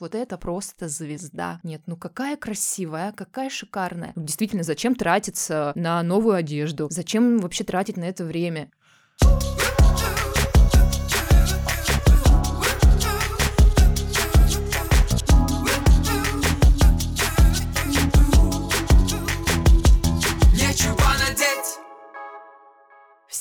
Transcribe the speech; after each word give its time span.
Вот 0.00 0.14
это 0.14 0.38
просто 0.38 0.88
звезда. 0.88 1.58
Нет, 1.64 1.82
ну 1.86 1.96
какая 1.96 2.36
красивая, 2.36 3.10
какая 3.10 3.50
шикарная. 3.50 4.12
Ну, 4.14 4.22
действительно, 4.22 4.62
зачем 4.62 4.94
тратиться 4.94 5.72
на 5.74 6.00
новую 6.04 6.36
одежду? 6.36 6.86
Зачем 6.88 7.38
вообще 7.38 7.64
тратить 7.64 7.96
на 7.96 8.04
это 8.04 8.24
время? 8.24 8.70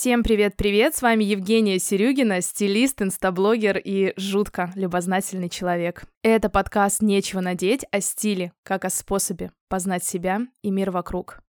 Всем 0.08 0.24
привет-привет! 0.24 0.96
С 0.96 1.02
вами 1.02 1.26
Евгения 1.26 1.80
Серюгина, 1.80 2.39
стилист, 2.39 3.02
инстаблогер 3.02 3.78
и 3.78 4.14
жутко 4.16 4.71
любознательный 4.76 5.50
человек. 5.50 6.06
Это 6.24 6.48
подкаст 6.50 7.02
«Нечего 7.02 7.42
надеть» 7.42 7.84
о 7.92 8.00
стиле, 8.00 8.54
как 8.64 8.86
о 8.86 8.89
способе 8.89 9.52
познать 9.68 10.06
себя 10.06 10.43
и 10.61 10.71
мир 10.71 10.92
вокруг. 10.92 11.42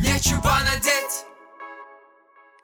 Нечего 0.00 0.42
надеть! 0.42 1.24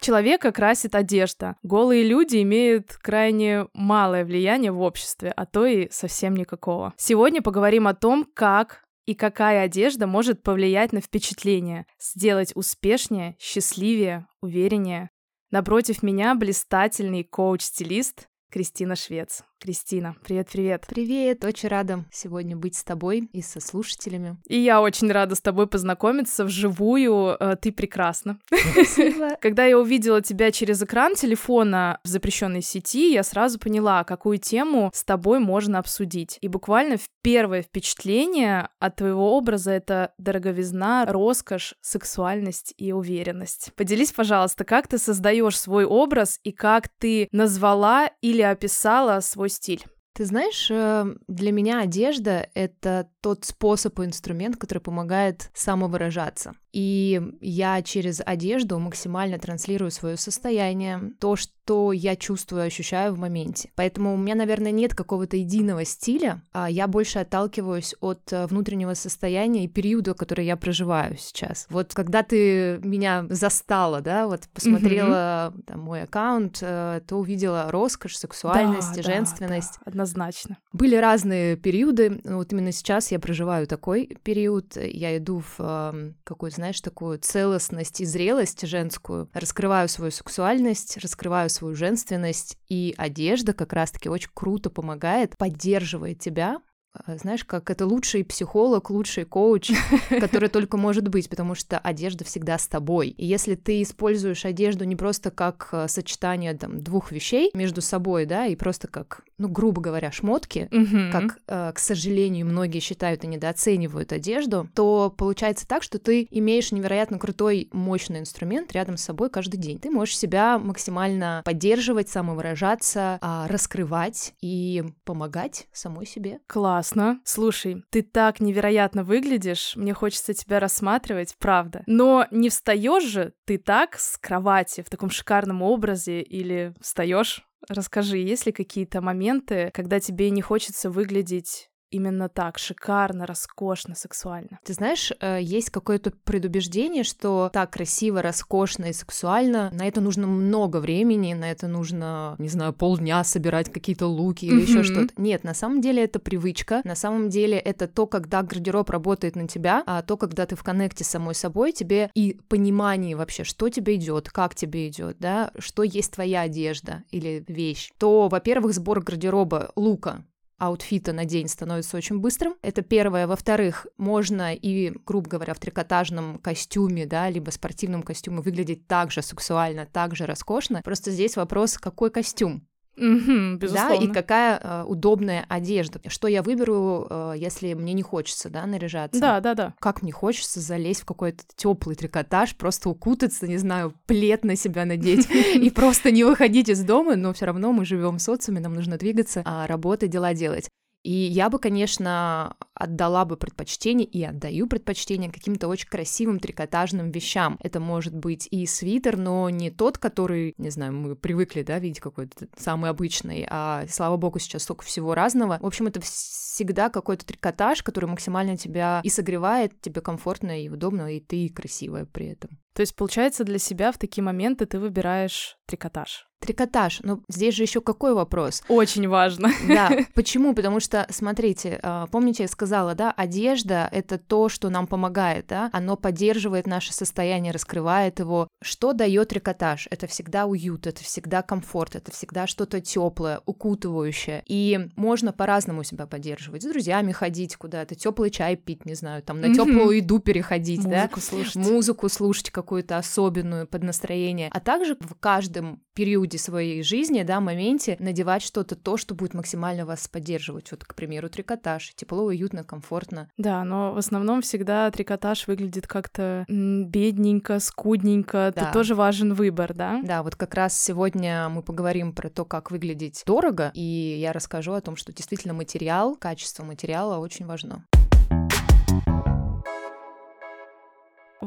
Человека 0.01 0.51
красит 0.51 0.97
одежда. 0.97 1.55
Голые 1.62 2.02
люди 2.02 2.43
имеют 2.43 2.99
крайне 3.01 3.69
малое 3.74 4.24
влияние 4.24 4.73
в 4.73 4.80
обществе, 4.80 5.33
а 5.37 5.46
то 5.46 5.65
и 5.65 5.88
совсем 5.93 6.35
никакого. 6.35 6.93
Сегодня 6.96 7.41
поговорим 7.41 7.87
о 7.87 7.95
том, 7.95 8.27
как 8.35 8.83
и 9.09 9.15
какая 9.15 9.65
одежда 9.65 10.07
может 10.07 10.43
повлиять 10.43 10.93
на 10.93 11.01
впечатление, 11.01 11.87
сделать 11.99 12.53
успешнее, 12.55 13.37
счастливее, 13.41 14.27
увереннее. 14.43 15.09
Напротив 15.51 16.03
меня 16.03 16.35
блистательный 16.35 17.25
коуч-стилист 17.25 18.29
Кристина 18.51 18.97
Швец. 18.97 19.45
Кристина, 19.61 20.15
привет-привет. 20.23 20.87
Привет, 20.89 21.45
очень 21.45 21.69
рада 21.69 22.05
сегодня 22.12 22.57
быть 22.57 22.77
с 22.77 22.85
тобой 22.85 23.29
и 23.33 23.43
со 23.43 23.61
слушателями. 23.61 24.37
И 24.47 24.57
я 24.57 24.80
очень 24.80 25.11
рада 25.11 25.35
с 25.35 25.41
тобой 25.41 25.66
познакомиться 25.66 26.45
вживую. 26.45 27.37
Э, 27.41 27.57
ты 27.60 27.73
прекрасна. 27.73 28.38
Спасибо. 28.73 29.37
Когда 29.41 29.65
я 29.65 29.77
увидела 29.77 30.23
тебя 30.23 30.52
через 30.52 30.80
экран 30.80 31.16
телефона 31.16 31.99
в 32.05 32.09
запрещенной 32.09 32.63
сети, 32.63 33.13
я 33.13 33.24
сразу 33.24 33.59
поняла, 33.59 34.05
какую 34.05 34.38
тему 34.38 34.93
с 34.95 35.02
тобой 35.02 35.41
можно 35.41 35.80
обсудить. 35.80 36.38
И 36.41 36.47
буквально 36.47 36.97
в 36.97 37.09
первое 37.23 37.63
впечатление 37.63 38.69
от 38.79 38.97
твоего 38.97 39.37
образа 39.37 39.73
это 39.73 40.13
дороговизна, 40.19 41.04
роскошь, 41.07 41.75
сексуальность 41.80 42.75
и 42.79 42.93
уверенность. 42.93 43.73
Поделись, 43.75 44.13
пожалуйста, 44.13 44.65
как 44.65 44.87
ты 44.87 44.99
создаешь 44.99 45.59
свой 45.59 45.85
образ 45.85 46.38
и 46.45 46.52
как 46.52 46.88
ты 46.88 47.29
назвала 47.32 48.09
или 48.21 48.43
описала 48.43 49.19
свой 49.19 49.48
свой 49.48 49.48
стиль. 49.49 49.85
Ты 50.19 50.24
знаешь, 50.24 50.69
э, 50.69 51.15
для 51.29 51.52
меня 51.52 51.79
одежда— 51.80 52.49
это 52.55 53.09
тот 53.21 53.45
способ 53.45 54.01
и 54.01 54.05
инструмент, 54.05 54.57
который 54.57 54.80
помогает 54.80 55.49
самовыражаться. 55.55 56.55
И 56.73 57.21
я 57.41 57.83
через 57.83 58.21
одежду 58.25 58.79
максимально 58.79 59.38
транслирую 59.38 59.91
свое 59.91 60.16
состояние, 60.16 61.13
то, 61.19 61.37
что 61.37 61.93
я 61.93 62.15
чувствую, 62.15 62.63
ощущаю 62.63 63.15
в 63.15 63.19
моменте. 63.19 63.71
Поэтому 63.75 64.15
у 64.15 64.16
меня, 64.16 64.34
наверное, 64.34 64.71
нет 64.71 64.94
какого-то 64.94 65.37
единого 65.37 65.84
стиля, 65.84 66.43
а 66.53 66.71
я 66.71 66.87
больше 66.87 67.21
отталкиваюсь 67.21 67.94
от 68.00 68.32
э, 68.32 68.47
внутреннего 68.47 68.94
состояния 68.94 69.65
и 69.65 69.69
периода, 69.69 70.15
который 70.15 70.47
я 70.47 70.56
проживаю 70.56 71.16
сейчас. 71.16 71.66
Вот 71.71 71.94
когда 71.94 72.22
ты 72.22 72.78
меня 72.82 73.27
застала, 73.31 74.00
да, 74.00 74.27
вот 74.27 74.49
посмотрела 74.53 75.53
mm-hmm. 75.55 75.62
там, 75.65 75.81
мой 75.81 76.03
аккаунт, 76.03 76.59
э, 76.60 77.00
то 77.06 77.16
увидела 77.16 77.71
роскошь, 77.71 78.16
сексуальность, 78.16 78.97
да, 78.97 79.03
женственность. 79.03 79.78
Да, 79.84 79.93
да, 79.93 79.93
однозначно. 80.09 80.59
Были 80.72 80.97
разные 80.97 81.56
периоды. 81.56 82.20
Вот 82.25 82.53
именно 82.53 82.72
сейчас 82.72 83.10
я 83.10 83.19
проживаю 83.19 83.66
такой 83.66 84.19
период. 84.22 84.76
Я 84.76 85.16
иду 85.16 85.41
в 85.41 85.56
э, 85.59 86.12
какой-то 86.25 86.56
знаешь, 86.56 86.81
такую 86.81 87.19
целостность 87.19 88.00
и 88.00 88.04
зрелость 88.04 88.66
женскую, 88.66 89.28
раскрываю 89.32 89.88
свою 89.88 90.10
сексуальность, 90.10 90.98
раскрываю 90.98 91.50
свою 91.50 91.74
женственность, 91.74 92.56
и 92.68 92.94
одежда 92.97 93.52
как 93.52 93.72
раз-таки 93.72 94.08
очень 94.08 94.30
круто 94.34 94.70
помогает, 94.70 95.36
поддерживает 95.36 96.20
тебя 96.20 96.58
знаешь, 97.06 97.44
как 97.44 97.70
это 97.70 97.86
лучший 97.86 98.25
психолог, 98.25 98.91
лучший 98.91 99.25
коуч, 99.25 99.70
который 100.09 100.48
только 100.48 100.76
может 100.76 101.09
быть, 101.09 101.28
потому 101.28 101.54
что 101.54 101.78
одежда 101.78 102.25
всегда 102.25 102.59
с 102.59 102.66
тобой. 102.66 103.09
И 103.09 103.25
если 103.25 103.54
ты 103.54 103.82
используешь 103.82 104.44
одежду 104.44 104.84
не 104.84 104.97
просто 104.97 105.31
как 105.31 105.69
а, 105.72 105.88
сочетание 105.88 106.54
там, 106.54 106.81
двух 106.81 107.12
вещей 107.12 107.50
между 107.54 107.81
собой, 107.81 108.26
да, 108.26 108.47
и 108.47 108.56
просто 108.56 108.88
как, 108.88 109.22
ну, 109.38 109.48
грубо 109.48 109.81
говоря, 109.81 110.10
шмотки, 110.10 110.69
как, 111.12 111.38
а, 111.47 111.72
к 111.72 111.78
сожалению, 111.78 112.47
многие 112.47 112.81
считают 112.81 113.25
и 113.25 113.26
недооценивают 113.26 114.12
одежду, 114.12 114.69
то 114.75 115.15
получается 115.16 115.66
так, 115.66 115.82
что 115.82 115.98
ты 115.98 116.26
имеешь 116.30 116.72
невероятно 116.72 117.19
крутой, 117.19 117.69
мощный 117.72 118.20
инструмент 118.20 118.72
рядом 118.72 118.97
с 118.97 119.03
собой 119.03 119.30
каждый 119.30 119.59
день. 119.59 119.78
Ты 119.78 119.91
можешь 119.91 120.19
себя 120.19 120.59
максимально 120.59 121.42
поддерживать, 121.44 122.09
самовыражаться, 122.09 123.19
раскрывать 123.48 124.34
и 124.41 124.84
помогать 125.04 125.69
самой 125.72 126.06
себе. 126.06 126.41
Класс 126.47 126.88
Классно. 126.88 127.21
Слушай, 127.25 127.84
ты 127.91 128.03
так 128.03 128.41
невероятно 128.41 129.04
выглядишь, 129.04 129.75
мне 129.76 129.93
хочется 129.93 130.32
тебя 130.32 130.59
рассматривать, 130.59 131.34
правда. 131.38 131.82
Но 131.87 132.26
не 132.31 132.49
встаешь 132.49 133.04
же 133.04 133.34
ты 133.44 133.59
так 133.59 133.99
с 133.99 134.16
кровати 134.16 134.82
в 134.82 134.91
таком 134.91 135.10
шикарном 135.10 135.62
образе 135.62 136.22
или 136.22 136.75
встаешь? 136.81 137.43
Расскажи, 137.69 138.19
есть 138.19 138.47
ли 138.47 138.53
какие-то 138.53 139.00
моменты, 139.00 139.71
когда 139.75 140.00
тебе 140.00 140.31
не 140.31 140.41
хочется 140.41 140.91
выглядеть 140.91 141.69
именно 141.91 142.28
так, 142.28 142.59
шикарно, 142.59 143.26
роскошно, 143.26 143.94
сексуально. 143.94 144.59
Ты 144.65 144.72
знаешь, 144.75 145.12
э, 145.21 145.38
есть 145.41 145.71
какое-то 145.71 146.12
предубеждение, 146.25 147.04
что 147.04 147.50
так 147.53 147.71
красиво, 147.71 148.22
роскошно 148.22 148.87
и 148.87 148.93
сексуально, 148.93 149.71
на 149.72 149.87
это 149.87 150.00
нужно 150.00 150.27
много 150.27 150.78
времени, 150.78 151.34
на 151.34 151.50
это 151.50 151.69
нужно, 151.69 152.37
не 152.38 152.48
знаю, 152.48 152.72
полдня 152.72 153.25
собирать 153.25 153.72
какие-то 153.72 154.06
луки 154.06 154.47
или 154.47 154.62
еще 154.62 154.82
что-то. 154.82 155.12
Нет, 155.16 155.44
на 155.44 155.54
самом 155.54 155.81
деле 155.81 156.04
это 156.04 156.19
привычка, 156.19 156.81
на 156.84 156.94
самом 156.94 157.28
деле 157.28 157.59
это 157.59 157.88
то, 157.88 158.06
когда 158.06 158.43
гардероб 158.43 158.91
работает 158.91 159.37
на 159.37 159.48
тебя, 159.48 159.82
а 159.87 160.03
то, 160.03 160.16
когда 160.16 160.47
ты 160.47 160.56
в 160.56 160.62
коннекте 160.62 161.04
с 161.04 161.09
самой 161.09 161.34
собой, 161.34 161.72
тебе 161.72 162.10
и 162.15 162.38
понимание 162.48 163.16
вообще, 163.16 163.44
что 163.44 163.69
тебе 163.69 163.97
идет, 163.97 164.31
как 164.31 164.54
тебе 164.54 164.88
идет, 164.88 165.16
да, 165.19 165.53
что 165.59 165.82
есть 165.82 166.12
твоя 166.12 166.43
одежда 166.43 167.04
или 167.10 167.44
вещь, 167.48 167.91
то, 167.98 168.28
во-первых, 168.28 168.75
сбор 168.75 169.00
гардероба, 169.00 169.72
лука, 169.77 170.25
аутфита 170.58 171.12
на 171.12 171.24
день 171.24 171.48
становится 171.48 171.96
очень 171.96 172.19
быстрым. 172.19 172.54
Это 172.62 172.82
первое. 172.82 173.26
Во-вторых, 173.26 173.86
можно 173.96 174.54
и, 174.54 174.92
грубо 175.06 175.28
говоря, 175.28 175.54
в 175.54 175.58
трикотажном 175.58 176.38
костюме, 176.38 177.06
да, 177.06 177.30
либо 177.30 177.50
спортивном 177.50 178.02
костюме 178.02 178.41
выглядеть 178.41 178.86
так 178.86 179.10
же 179.10 179.22
сексуально, 179.22 179.86
так 179.86 180.14
же 180.14 180.26
роскошно. 180.26 180.82
Просто 180.82 181.10
здесь 181.10 181.36
вопрос, 181.36 181.78
какой 181.78 182.10
костюм. 182.10 182.67
Безусловно. 182.98 183.97
Да, 183.98 184.04
и 184.04 184.09
какая 184.09 184.60
э, 184.62 184.84
удобная 184.84 185.44
одежда. 185.48 186.00
Что 186.09 186.28
я 186.28 186.42
выберу, 186.42 187.06
э, 187.09 187.34
если 187.36 187.75
мне 187.75 187.92
не 187.92 188.03
хочется, 188.03 188.50
да, 188.50 188.66
наряжаться? 188.66 189.20
Да, 189.20 189.41
да, 189.41 189.54
да. 189.54 189.75
Как 189.78 190.03
мне 190.03 190.12
хочется 190.12 190.60
залезть 190.60 191.03
в 191.03 191.04
какой-то 191.04 191.44
теплый 191.56 191.94
трикотаж, 191.94 192.56
просто 192.56 192.91
укутаться, 192.91 193.47
не 193.47 193.59
знаю, 193.59 193.94
плед 194.06 194.44
на 194.44 194.56
себя 194.56 194.84
надеть 194.84 195.28
и 195.54 195.70
просто 195.70 196.10
не 196.10 196.25
выходить 196.25 196.69
из 196.69 196.82
дома, 196.82 197.16
но 197.16 197.32
все 197.32 197.47
равно 197.47 197.72
мы 197.72 197.84
живем 197.84 198.19
в 198.19 198.22
социуме, 198.22 198.60
нам 198.60 198.75
нужно 198.75 198.98
двигаться, 198.98 199.42
а 199.44 199.66
работать, 199.66 200.10
дела 200.10 200.34
делать. 200.34 200.69
И 201.08 201.14
я 201.14 201.48
бы, 201.48 201.58
конечно, 201.58 202.54
отдала 202.74 203.24
бы 203.24 203.38
предпочтение 203.38 204.06
и 204.06 204.22
отдаю 204.22 204.66
предпочтение 204.66 205.32
каким-то 205.32 205.66
очень 205.69 205.88
красивым 205.88 206.38
трикотажным 206.38 207.10
вещам. 207.10 207.58
Это 207.62 207.80
может 207.80 208.14
быть 208.14 208.46
и 208.50 208.66
свитер, 208.66 209.16
но 209.16 209.48
не 209.48 209.70
тот, 209.70 209.97
который, 209.97 210.54
не 210.58 210.68
знаю, 210.68 210.92
мы 210.92 211.16
привыкли, 211.16 211.62
да, 211.62 211.78
видеть 211.78 212.00
какой-то 212.00 212.48
самый 212.58 212.91
обычный, 212.91 213.47
а, 213.48 213.86
слава 213.88 214.18
богу, 214.18 214.38
сейчас 214.38 214.64
столько 214.64 214.84
всего 214.84 215.14
разного. 215.14 215.58
В 215.62 215.64
общем, 215.64 215.86
это 215.86 216.02
всегда 216.02 216.91
какой-то 216.91 217.24
трикотаж, 217.24 217.83
который 217.83 218.04
максимально 218.04 218.59
тебя 218.59 219.00
и 219.03 219.09
согревает, 219.09 219.80
тебе 219.80 220.03
комфортно 220.03 220.62
и 220.62 220.68
удобно, 220.68 221.16
и 221.16 221.21
ты 221.21 221.48
красивая 221.48 222.04
при 222.04 222.27
этом. 222.27 222.50
То 222.74 222.83
есть, 222.83 222.94
получается, 222.94 223.44
для 223.44 223.59
себя 223.59 223.92
в 223.92 223.98
такие 223.98 224.22
моменты 224.22 224.66
ты 224.66 224.78
выбираешь 224.78 225.56
трикотаж. 225.65 226.28
Трикотаж. 226.40 227.00
Но 227.02 227.20
здесь 227.28 227.54
же 227.54 227.64
еще 227.64 227.80
какой 227.80 228.14
вопрос? 228.14 228.62
Очень 228.68 229.08
важно. 229.08 229.50
Да. 229.66 229.90
Почему? 230.14 230.54
Потому 230.54 230.78
что, 230.78 231.06
смотрите, 231.10 231.80
а, 231.82 232.06
помните, 232.06 232.44
я 232.44 232.48
сказала, 232.48 232.94
да, 232.94 233.10
одежда— 233.10 233.88
это 233.92 234.18
то, 234.18 234.48
что 234.48 234.70
нам 234.70 234.86
помогает, 234.86 235.46
да, 235.48 235.68
оно 235.72 235.96
поддерживает 235.96 236.66
наше 236.66 236.92
состояние, 236.92 237.52
раскрывает 237.52 238.20
его. 238.20 238.46
Что 238.62 238.92
дает 238.92 239.28
трикотаж? 239.28 239.88
Это 239.90 240.06
всегда 240.06 240.46
уют, 240.46 240.86
это 240.86 241.02
всегда 241.02 241.42
комфорт, 241.42 241.96
это 241.96 242.12
всегда 242.12 242.46
что-то 242.46 242.80
теплое, 242.80 243.40
укутывающее. 243.44 244.42
И 244.46 244.88
можно 244.94 245.32
по-разному 245.32 245.82
себя 245.82 246.06
поддерживать. 246.06 246.62
С 246.62 246.66
друзьями 246.66 247.10
ходить 247.10 247.56
куда-то, 247.56 247.96
теплый 247.96 248.30
чай 248.30 248.54
пить, 248.54 248.86
не 248.86 248.94
знаю, 248.94 249.22
там 249.24 249.40
на 249.40 249.52
теплую 249.52 249.96
еду 249.96 250.20
переходить, 250.20 250.84
Музыку 250.84 250.90
да? 250.90 251.02
Музыку 251.02 251.20
слушать. 251.20 251.56
Музыку 251.56 252.08
слушать 252.08 252.50
какую-то 252.50 252.96
особенную 252.96 253.66
под 253.66 253.82
настроение. 253.82 254.50
А 254.52 254.60
также 254.60 254.96
в 255.00 255.14
каждом 255.14 255.82
периоде 255.94 256.28
периоде 256.29 256.39
своей 256.39 256.83
жизни, 256.83 257.23
да, 257.23 257.41
моменте 257.41 257.97
надевать 257.99 258.43
что-то 258.43 258.77
то, 258.77 258.97
что 258.97 259.15
будет 259.15 259.35
максимально 259.35 259.87
вас 259.87 260.07
поддерживать. 260.09 260.71
Вот, 260.71 260.85
к 260.85 260.95
примеру, 260.95 261.29
трикотаж. 261.29 261.95
Тепло, 261.95 262.25
уютно, 262.25 262.65
комфортно. 262.65 263.31
Да, 263.39 263.65
но 263.65 263.93
в 263.93 263.99
основном 263.99 264.43
всегда 264.43 264.91
трикотаж 264.91 265.47
выглядит 265.47 265.87
как-то 265.87 266.45
бедненько, 266.49 267.61
скудненько. 267.61 268.53
Да. 268.55 268.65
Тут 268.65 268.73
тоже 268.73 268.95
важен 268.95 269.35
выбор, 269.35 269.75
да? 269.75 270.01
Да, 270.05 270.23
вот 270.23 270.37
как 270.37 270.55
раз 270.55 270.79
сегодня 270.79 271.49
мы 271.49 271.63
поговорим 271.63 272.13
про 272.13 272.29
то, 272.29 272.45
как 272.45 272.71
выглядеть 272.71 273.23
дорого, 273.27 273.71
и 273.75 274.19
я 274.21 274.33
расскажу 274.33 274.73
о 274.73 274.81
том, 274.81 274.97
что 274.97 275.13
действительно 275.13 275.55
материал, 275.55 276.17
качество 276.17 276.65
материала 276.65 277.19
очень 277.19 277.47
важно. 277.47 277.85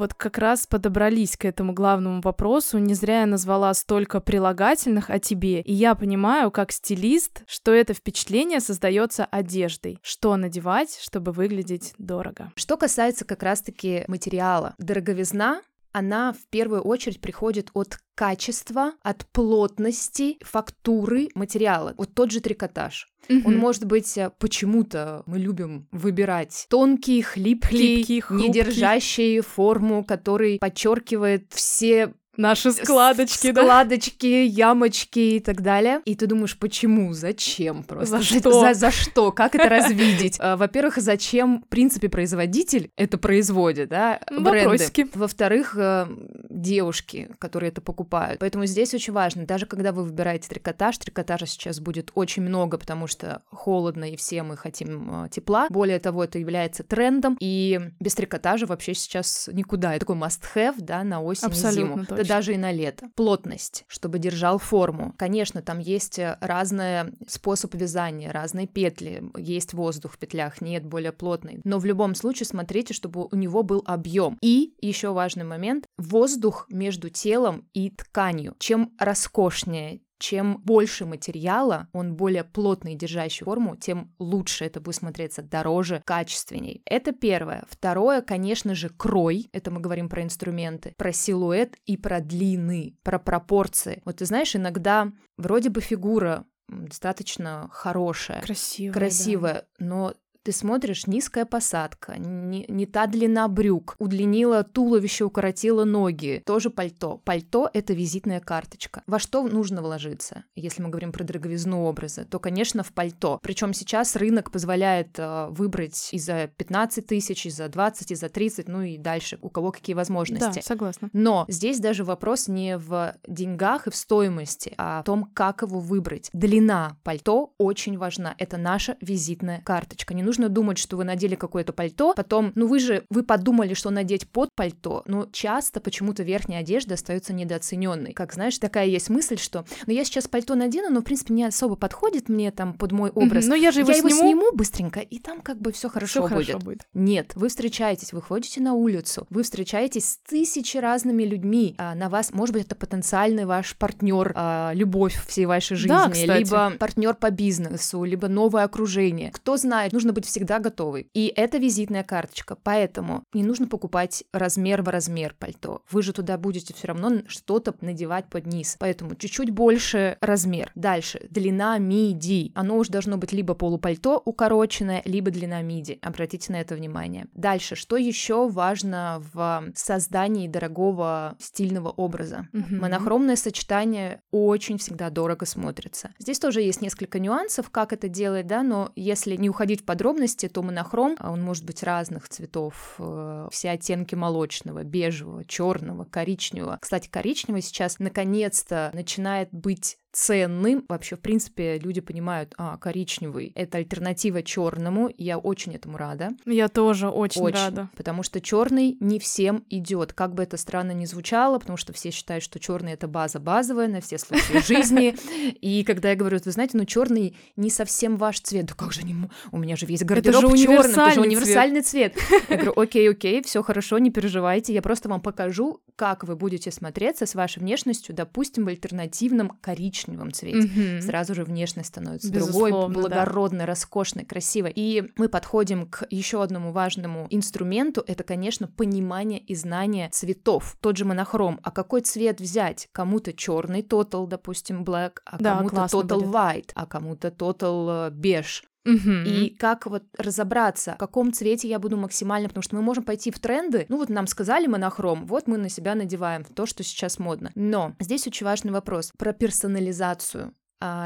Вот 0.02 0.16
как 0.16 0.40
раз 0.40 0.66
подобрались 0.66 1.38
к 1.38 1.46
этому 1.46 1.74
главному 1.74 2.22
вопросу. 2.22 2.80
Не 2.80 2.96
зря 2.96 3.20
я 3.20 3.26
назвала 3.28 3.72
столько 3.76 4.20
прилагательных 4.20 5.12
о 5.12 5.20
тебе. 5.20 5.62
И 5.62 5.74
я 5.74 5.94
понимаю, 5.94 6.50
как 6.50 6.72
стилист, 6.72 7.44
что 7.46 7.72
это 7.72 7.94
впечатление 7.94 8.62
создается 8.62 9.26
одеждой. 9.26 10.00
Что 10.02 10.36
надевать, 10.38 10.98
чтобы 11.00 11.32
выглядеть 11.32 11.94
дорого. 12.00 12.52
Что 12.56 12.78
касается 12.78 13.26
как 13.26 13.44
раз-таки 13.44 14.04
материала. 14.08 14.74
Дороговизна 14.80 15.62
она 15.92 16.34
в 16.34 16.48
первую 16.50 16.82
очередь 16.82 17.22
приходит 17.22 17.70
от 17.74 17.98
качества, 18.16 18.94
от 19.02 19.26
плотности, 19.32 20.38
фактуры 20.42 21.30
материала. 21.34 21.96
Вот 21.98 22.14
тот 22.14 22.32
же 22.32 22.40
трикотаж. 22.40 23.08
Угу. 23.30 23.48
Он 23.48 23.58
может 23.58 23.86
быть 23.86 24.18
э, 24.18 24.32
почему-то 24.40 25.24
мы 25.26 25.40
любим 25.40 25.88
выбирать 25.92 26.68
тонкий, 26.70 27.22
хлипкий, 27.22 28.04
хлипкий 28.22 28.24
не 28.32 28.52
держащий 28.52 29.42
форму, 29.42 30.04
который 30.04 30.60
подчеркивает 30.60 31.48
все 31.52 32.14
Наши 32.42 32.72
складочки, 32.72 33.52
да? 33.52 33.62
Складочки, 33.62 34.26
ямочки 34.26 35.20
и 35.20 35.40
так 35.40 35.62
далее. 35.62 36.02
И 36.06 36.16
ты 36.16 36.26
думаешь, 36.26 36.58
почему, 36.58 37.14
зачем 37.14 37.84
просто? 37.84 38.18
За 38.18 38.24
что? 38.24 38.62
За, 38.62 38.74
за 38.74 38.92
что? 38.92 39.32
Как 39.32 39.54
это 39.54 39.70
развидеть? 39.70 40.38
А, 40.40 40.58
во-первых, 40.58 40.98
зачем, 40.98 41.64
в 41.64 41.68
принципе, 41.68 42.10
производитель 42.10 42.90
это 42.96 43.18
производит, 43.18 43.90
да, 43.90 44.20
бренды? 44.30 44.60
Вопросики. 44.62 45.08
Во-вторых, 45.14 45.76
э, 45.78 46.08
девушки, 46.50 47.30
которые 47.38 47.70
это 47.70 47.82
покупают. 47.82 48.40
Поэтому 48.40 48.66
здесь 48.66 48.94
очень 48.94 49.14
важно, 49.14 49.46
даже 49.46 49.68
когда 49.68 49.92
вы 49.92 50.04
выбираете 50.04 50.50
трикотаж, 50.50 50.98
трикотажа 50.98 51.46
сейчас 51.46 51.80
будет 51.80 52.12
очень 52.16 52.42
много, 52.42 52.78
потому 52.78 53.06
что 53.06 53.44
холодно, 53.52 54.12
и 54.12 54.16
все 54.16 54.42
мы 54.42 54.58
хотим 54.58 55.26
э, 55.26 55.30
тепла. 55.30 55.68
Более 55.70 56.00
того, 56.00 56.24
это 56.24 56.40
является 56.40 56.84
трендом, 56.84 57.38
и 57.40 57.80
без 58.00 58.16
трикотажа 58.16 58.66
вообще 58.66 58.96
сейчас 58.96 59.48
никуда. 59.54 59.92
Это 59.96 60.08
такой 60.08 60.16
must-have, 60.16 60.76
да, 60.80 61.04
на 61.04 61.22
осень 61.22 61.48
Абсолютно 61.48 61.70
и 61.70 61.96
зиму. 61.96 62.06
Точно. 62.06 62.31
Даже 62.32 62.54
и 62.54 62.58
на 62.58 62.72
лето. 62.72 63.10
Плотность, 63.16 63.84
чтобы 63.90 64.18
держал 64.18 64.58
форму. 64.58 65.14
Конечно, 65.18 65.62
там 65.62 65.80
есть 65.80 66.18
э, 66.18 66.38
разные 66.40 67.12
способ 67.28 67.76
вязания, 67.76 68.32
разные 68.32 68.68
петли. 68.68 69.22
Есть 69.36 69.74
воздух 69.74 70.14
в 70.14 70.18
петлях, 70.18 70.62
нет 70.62 70.86
более 70.86 71.12
плотный. 71.12 71.60
Но 71.66 71.78
в 71.78 71.84
любом 71.84 72.16
случае 72.16 72.48
смотрите, 72.48 72.94
чтобы 72.94 73.28
у 73.30 73.36
него 73.36 73.64
был 73.64 73.84
объем. 73.86 74.38
И 74.42 74.74
еще 74.80 75.12
важный 75.12 75.44
момент, 75.44 75.88
воздух 75.98 76.68
между 76.70 77.10
телом 77.10 77.68
и 77.74 77.90
тканью. 77.90 78.56
Чем 78.60 78.94
роскошнее, 78.98 80.00
чем 80.22 80.62
больше 80.64 81.06
материала, 81.06 81.88
он 81.94 82.16
более 82.16 82.44
плотный, 82.44 82.96
держащий 82.96 83.44
форму, 83.44 83.76
тем 83.76 84.14
лучше 84.20 84.66
это 84.66 84.80
будет 84.80 84.96
смотреться, 84.96 85.42
дороже, 85.42 86.02
качественней. 86.06 86.84
Это 86.86 87.12
первое. 87.12 87.66
Второе, 87.68 88.22
конечно 88.22 88.76
же, 88.76 88.90
крой. 88.90 89.50
Это 89.52 89.72
мы 89.72 89.82
говорим 89.82 90.10
про 90.10 90.22
инструменты, 90.22 90.94
про 90.96 91.12
силуэт 91.12 91.76
и 91.86 91.98
про 91.98 92.22
длины, 92.22 92.96
про 93.04 93.18
пропорции. 93.18 94.02
Вот 94.06 94.18
ты 94.18 94.26
знаешь, 94.26 94.56
иногда 94.56 95.12
вроде 95.38 95.70
бы 95.70 95.82
фигура 95.82 96.46
достаточно 96.68 97.70
хорошая, 97.72 98.42
красивая, 98.42 98.94
красивая, 98.94 99.54
да. 99.80 99.86
но 99.86 100.14
ты 100.44 100.52
смотришь, 100.52 101.08
низкая 101.08 101.46
посадка, 101.46 102.18
не, 102.18 102.66
не 102.68 102.86
та 102.86 103.08
длина 103.08 103.48
брюк, 103.48 103.96
удлинила 104.00 104.64
туловище, 104.64 105.26
укоротила 105.26 105.84
ноги, 105.84 106.42
тоже 106.46 106.70
пальто. 106.70 107.22
Пальто— 107.24 107.70
это 107.74 107.94
визитная 107.94 108.40
карточка. 108.40 109.04
Во 109.08 109.20
что 109.20 109.44
нужно 109.44 109.82
вложиться? 109.82 110.46
Если 110.56 110.82
мы 110.82 110.90
говорим 110.90 111.12
про 111.12 111.24
дороговизну 111.24 111.84
образа, 111.84 112.26
то, 112.26 112.40
конечно, 112.40 112.84
в 112.84 112.92
пальто. 112.92 113.40
Причем 113.44 113.74
сейчас 113.74 114.16
рынок 114.16 114.52
позволяет 114.52 115.18
э, 115.18 115.48
выбрать 115.50 116.10
и 116.12 116.18
за 116.18 116.48
15 116.48 117.06
тысяч, 117.06 117.46
и 117.46 117.50
за 117.50 117.68
20, 117.70 118.12
и 118.12 118.16
за 118.16 118.30
30, 118.30 118.68
ну 118.68 118.82
и 118.82 118.98
дальше, 118.98 119.38
у 119.42 119.50
кого 119.50 119.72
какие 119.72 119.96
возможности. 119.96 120.56
Да, 120.56 120.62
согласна. 120.62 121.10
Но 121.14 121.46
здесь 121.50 121.80
даже 121.80 122.04
вопрос 122.04 122.48
не 122.48 122.78
в 122.78 123.16
деньгах 123.28 123.88
и 123.88 123.92
в 123.92 123.96
стоимости, 123.96 124.74
а 124.78 125.02
в 125.02 125.06
том, 125.06 125.30
как 125.34 125.62
его 125.62 125.80
выбрать. 125.80 126.30
Длина 126.34 126.98
пальто 127.04 127.54
очень 127.58 127.98
важна. 127.98 128.34
Это 128.38 128.58
наша 128.58 128.98
визитная 129.02 129.62
карточка. 129.62 130.14
Не 130.14 130.24
нужно 130.24 130.31
думать, 130.38 130.78
что 130.78 130.98
вы 130.98 131.04
надели 131.04 131.36
какое-то 131.36 131.74
пальто, 131.74 132.14
потом, 132.16 132.52
ну 132.56 132.68
вы 132.68 132.80
же, 132.80 133.04
вы 133.10 133.24
подумали, 133.24 133.74
что 133.74 133.90
надеть 133.90 134.28
под 134.28 134.50
пальто, 134.56 135.04
но 135.06 135.28
часто 135.32 135.80
почему-то 135.80 136.24
верхняя 136.24 136.62
одежда 136.62 136.96
остается 136.96 137.34
недооцененной. 137.34 138.14
Как 138.14 138.34
знаешь, 138.34 138.58
такая 138.58 138.86
есть 138.86 139.10
мысль, 139.10 139.38
что, 139.38 139.66
ну 139.88 139.94
я 139.94 140.04
сейчас 140.04 140.28
пальто 140.28 140.56
надену, 140.56 140.90
но 140.90 141.02
в 141.02 141.04
принципе 141.04 141.34
не 141.34 141.44
особо 141.44 141.76
подходит 141.76 142.30
мне 142.30 142.52
там 142.52 142.74
под 142.74 142.92
мой 142.92 143.10
образ. 143.10 143.46
Но 143.46 143.56
я 143.56 143.72
же 143.72 143.82
его, 143.82 143.92
я 143.92 144.00
сниму. 144.00 144.10
его 144.10 144.22
сниму 144.22 144.52
быстренько, 144.54 145.00
и 145.00 145.20
там 145.20 145.42
как 145.42 145.60
бы 145.60 145.72
все 145.72 145.90
хорошо, 145.90 146.28
всё 146.28 146.36
будет. 146.36 146.48
хорошо 146.48 146.60
будет. 146.60 146.82
Нет, 146.94 147.32
вы 147.36 147.50
встречаетесь, 147.50 148.14
вы 148.14 148.22
ходите 148.22 148.62
на 148.62 148.74
улицу, 148.74 149.28
вы 149.30 149.44
встречаетесь 149.44 150.06
с 150.06 150.18
тысячи 150.18 150.78
разными 150.78 151.24
людьми, 151.24 151.76
а 151.78 151.96
на 151.96 152.10
вас, 152.10 152.32
может 152.32 152.54
быть, 152.54 152.66
это 152.66 152.76
потенциальный 152.76 153.46
ваш 153.46 153.76
партнер, 153.76 154.34
а, 154.36 154.72
любовь 154.74 155.16
всей 155.28 155.46
вашей 155.46 155.76
жизни, 155.78 155.96
да, 155.96 156.10
кстати. 156.10 156.40
либо 156.40 156.72
партнер 156.78 157.16
по 157.16 157.30
бизнесу, 157.32 158.04
либо 158.04 158.28
новое 158.28 158.64
окружение. 158.64 159.32
Кто 159.32 159.58
знает, 159.58 159.94
нужно 159.94 160.14
быть 160.14 160.21
быть 160.22 160.30
всегда 160.30 160.60
готовый. 160.60 161.10
И 161.14 161.32
это 161.36 161.58
визитная 161.58 162.04
карточка, 162.04 162.56
поэтому 162.56 163.24
не 163.34 163.44
нужно 163.44 163.68
покупать 163.68 164.24
размер 164.32 164.82
в 164.82 164.88
размер 164.88 165.36
пальто. 165.38 165.82
Вы 165.92 166.04
же 166.04 166.14
туда 166.14 166.38
будете 166.38 166.74
все 166.74 166.88
равно 166.88 167.22
что-то 167.28 167.76
надевать 167.82 168.28
под 168.28 168.46
низ, 168.46 168.78
поэтому 168.80 169.16
чуть-чуть 169.16 169.50
больше 169.50 170.18
размер. 170.22 170.72
Дальше, 170.76 171.28
длина 171.30 171.78
миди. 171.78 172.52
Оно 172.56 172.78
уже 172.78 172.92
должно 172.92 173.18
быть 173.18 173.34
либо 173.34 173.54
полупальто 173.54 174.22
укороченное, 174.24 175.02
либо 175.06 175.32
длина 175.32 175.62
миди. 175.62 176.00
Обратите 176.02 176.52
на 176.52 176.62
это 176.62 176.76
внимание. 176.76 177.28
Дальше, 177.34 177.76
что 177.76 177.98
еще 177.98 178.48
важно 178.48 179.24
в 179.34 179.72
создании 179.76 180.48
дорогого 180.48 181.36
стильного 181.40 181.90
образа? 181.90 182.48
Мгм. 182.54 182.80
Монохромное 182.80 183.36
сочетание 183.36 184.22
очень 184.32 184.78
всегда 184.78 185.10
дорого 185.10 185.46
смотрится. 185.46 186.12
Здесь 186.20 186.40
тоже 186.40 186.62
есть 186.62 186.82
несколько 186.82 187.20
нюансов, 187.20 187.70
как 187.70 187.94
это 187.94 188.08
делать, 188.08 188.48
да, 188.48 188.62
но 188.64 188.92
если 188.96 189.36
не 189.36 189.50
уходить 189.50 189.82
в 189.82 189.86
подробности, 189.86 190.11
то 190.50 190.62
монохром, 190.62 191.16
а 191.20 191.32
он 191.32 191.42
может 191.42 191.66
быть 191.66 191.84
разных 191.84 192.30
цветов, 192.30 192.96
э, 193.00 193.48
все 193.52 193.72
оттенки 193.72 194.16
молочного, 194.16 194.84
бежевого, 194.84 195.46
черного, 195.46 196.06
коричневого. 196.06 196.78
Кстати, 196.82 197.08
коричневый 197.10 197.62
сейчас 197.62 198.00
наконец-то 198.00 198.92
начинает 198.94 199.50
быть 199.52 199.98
ценным. 200.12 200.86
Вообще, 200.90 201.16
в 201.16 201.20
принципе, 201.20 201.80
люди 201.80 202.02
понимают, 202.02 202.54
а, 202.58 202.78
коричневый— 202.78 203.52
это 203.56 203.78
альтернатива 203.78 204.44
черному. 204.44 205.10
Я 205.18 205.38
очень 205.38 205.74
этому 205.74 205.98
рада. 205.98 206.32
Я 206.46 206.68
тоже 206.68 207.10
очень, 207.10 207.42
Очень, 207.42 207.56
рада. 207.56 207.90
потому 207.96 208.24
что 208.24 208.42
черный 208.42 208.98
не 209.00 209.20
всем 209.20 209.64
идет, 209.70 210.14
как 210.14 210.34
бы 210.34 210.44
это 210.44 210.58
странно 210.58 210.92
ни 210.92 211.06
звучало, 211.06 211.60
потому 211.60 211.78
что 211.78 211.94
все 211.94 212.12
считают, 212.12 212.44
что 212.44 212.60
черный 212.60 212.94
это 212.94 213.08
база 213.08 213.40
базовая 213.40 213.88
на 213.88 214.02
все 214.02 214.18
случаи 214.18 214.66
жизни. 214.66 215.16
И 215.62 215.84
когда 215.84 216.10
я 216.10 216.16
говорю, 216.16 216.40
вы 216.44 216.52
знаете, 216.52 216.78
ну 216.78 216.86
черный 216.86 217.38
не 217.56 217.70
совсем 217.70 218.18
ваш 218.18 218.42
цвет, 218.42 218.66
да 218.66 218.74
как 218.74 218.92
же 218.94 219.04
не, 219.04 219.16
у 219.52 219.58
меня 219.58 219.76
же 219.76 219.86
весь 219.86 220.04
гардероб 220.04 220.42
черный, 220.42 220.64
это 220.64 220.68
же 220.68 220.72
универсальный 220.72 221.28
универсальный 221.28 221.82
цвет. 221.82 222.18
Я 222.50 222.56
говорю, 222.58 222.74
окей, 222.76 223.10
окей, 223.10 223.42
все 223.44 223.64
хорошо, 223.64 223.98
не 224.00 224.12
переживайте, 224.12 224.74
я 224.74 224.82
просто 224.82 225.10
вам 225.10 225.22
покажу, 225.22 225.82
как 225.96 226.24
вы 226.24 226.36
будете 226.36 226.72
смотреться 226.72 227.26
с 227.26 227.36
вашей 227.36 227.60
внешностью, 227.60 228.16
допустим, 228.16 228.66
в 228.66 228.68
альтернативном 228.68 229.50
коричневом 229.62 230.01
цвете 230.32 230.58
Мгм. 230.68 231.02
сразу 231.02 231.36
же 231.36 231.44
внешность 231.44 231.90
становится 231.90 232.32
Безусловно, 232.32 232.94
другой, 232.94 233.10
да. 233.10 233.10
благородной, 233.26 233.66
роскошной, 233.66 234.26
красивой. 234.26 234.72
И 234.76 235.12
мы 235.18 235.30
подходим 235.30 235.88
к 235.88 236.06
еще 236.10 236.42
одному 236.44 236.72
важному 236.72 237.28
инструменту, 237.30 238.04
это, 238.08 238.24
конечно, 238.24 238.68
понимание 238.68 239.40
и 239.40 239.56
знание 239.56 240.10
цветов. 240.12 240.78
Тот 240.82 240.98
же 240.98 241.06
монохром. 241.06 241.60
А 241.64 241.72
какой 241.72 242.02
цвет 242.02 242.40
взять? 242.42 242.90
Кому-то 242.92 243.34
черный 243.34 243.82
total, 243.82 244.28
допустим, 244.28 244.84
black, 244.84 245.18
а 245.26 245.38
Да, 245.40 245.58
кому-то 245.58 245.76
total 245.92 246.20
будет. 246.20 246.28
white, 246.28 246.72
а 246.76 246.86
кому-то 246.86 247.28
total 247.30 248.08
э, 248.08 248.12
beige. 248.12 248.64
Мгм. 248.84 249.24
И 249.26 249.50
как 249.50 249.86
вот 249.86 250.04
разобраться, 250.18 250.94
в 250.96 250.98
каком 250.98 251.34
цвете 251.34 251.68
я 251.68 251.80
буду 251.80 251.98
максимально, 251.98 252.48
потому 252.48 252.64
что 252.64 252.76
мы 252.76 252.82
можем 252.82 253.04
пойти 253.04 253.32
в 253.32 253.40
тренды, 253.40 253.86
ну 253.90 253.98
вот 253.98 254.10
нам 254.10 254.28
сказали 254.28 254.68
монохром, 254.68 255.26
вот 255.26 255.48
мы 255.48 255.58
на 255.58 255.70
себя 255.70 255.96
надеваем 255.96 256.44
то, 256.44 256.66
что 256.66 256.84
сейчас 256.84 257.20
модно. 257.20 257.52
Но 257.56 257.96
здесь 258.00 258.26
очень 258.28 258.46
важный 258.46 258.72
вопрос 258.72 259.12
про 259.18 259.34
персонализацию 259.34 260.54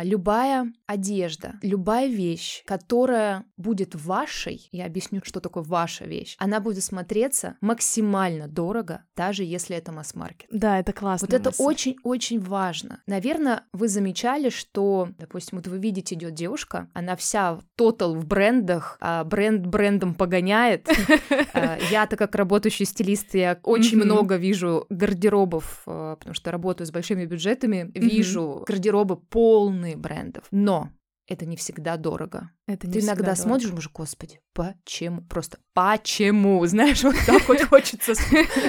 любая 0.04 0.72
одежда, 0.86 1.56
любая 1.62 2.08
вещь, 2.08 2.64
которая 2.66 3.46
будет 3.58 3.96
вашей, 3.96 4.68
я 4.72 4.86
объясню, 4.86 5.22
что 5.24 5.40
такое 5.40 5.64
ваша 5.64 6.06
вещь, 6.06 6.36
она 6.40 6.60
будет 6.60 6.84
смотреться 6.84 7.58
максимально 7.62 8.48
дорого, 8.48 9.04
даже 9.16 9.44
если 9.44 9.76
это 9.76 9.92
масс-маркет. 9.92 10.48
Да, 10.52 10.80
это 10.80 10.94
классно. 10.94 11.28
Вот 11.30 11.34
это 11.34 11.52
очень-очень 11.62 12.40
важно. 12.40 13.02
Наверное, 13.08 13.64
вы 13.74 13.88
замечали, 13.88 14.50
что, 14.50 15.10
допустим, 15.18 15.58
вот 15.58 15.68
вы 15.68 15.78
видите, 15.78 16.16
идет 16.16 16.34
девушка, 16.34 16.90
она 16.94 17.16
вся 17.16 17.60
тотал 17.76 18.16
в 18.16 18.26
брендах, 18.26 18.98
а 19.02 19.24
бренд 19.24 19.66
брендом 19.66 20.14
погоняет. 20.16 20.88
А, 21.54 21.78
я-то 21.90 22.18
как 22.18 22.36
работающий 22.36 22.86
стилист, 22.86 23.34
я 23.34 23.60
очень 23.64 23.98
много 23.98 24.36
вижу 24.36 24.86
гардеробов, 24.90 25.84
а, 25.86 26.16
потому 26.16 26.34
что 26.34 26.52
работаю 26.52 26.86
с 26.86 26.92
большими 26.92 27.26
бюджетами, 27.26 27.92
вижу 27.94 28.64
гардеробы 28.68 29.16
полные 29.66 29.96
брендов. 29.96 30.46
Но 30.52 30.92
это 31.28 31.46
не 31.46 31.56
всегда 31.56 31.98
дорого. 31.98 32.52
Это 32.68 32.88
не 32.88 32.94
Ты 32.94 33.00
иногда 33.00 33.34
всегда 33.34 33.36
смотришь, 33.36 33.72
уже, 33.72 33.90
господи, 33.90 34.40
почему? 34.54 35.22
Просто 35.22 35.58
почему? 35.74 36.66
Знаешь, 36.66 37.04
вот 37.04 37.16
так 37.26 37.48
вот 37.48 37.62
хочется 37.70 38.14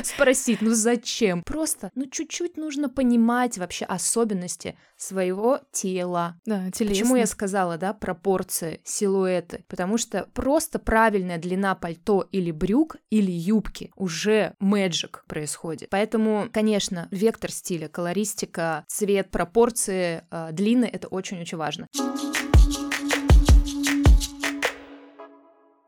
спросить, 0.02 0.60
ну 0.60 0.75
зачем? 0.75 1.42
Просто, 1.42 1.90
ну 1.94 2.06
чуть-чуть 2.06 2.56
нужно 2.56 2.88
понимать 2.88 3.58
вообще 3.58 3.84
особенности 3.84 4.76
своего 4.96 5.60
тела. 5.72 6.40
Да, 6.46 6.64
Почему 6.76 7.16
я 7.16 7.26
сказала, 7.26 7.78
да, 7.78 7.92
пропорции, 7.92 8.80
силуэты? 8.84 9.64
Потому 9.68 9.98
что 9.98 10.28
просто 10.34 10.78
правильная 10.78 11.38
длина 11.38 11.75
пальто 11.75 12.26
или 12.32 12.50
брюк 12.50 12.96
или 13.10 13.30
юбки 13.30 13.92
уже 13.96 14.54
мэджик 14.58 15.25
происходит. 15.26 15.90
Поэтому, 15.90 16.48
конечно, 16.52 17.08
вектор 17.10 17.50
стиля, 17.50 17.88
колористика, 17.88 18.84
цвет, 18.88 19.30
пропорции, 19.30 20.25
э, 20.30 20.48
длины— 20.52 20.88
это 20.92 21.08
очень-очень 21.08 21.58
важно. 21.58 21.86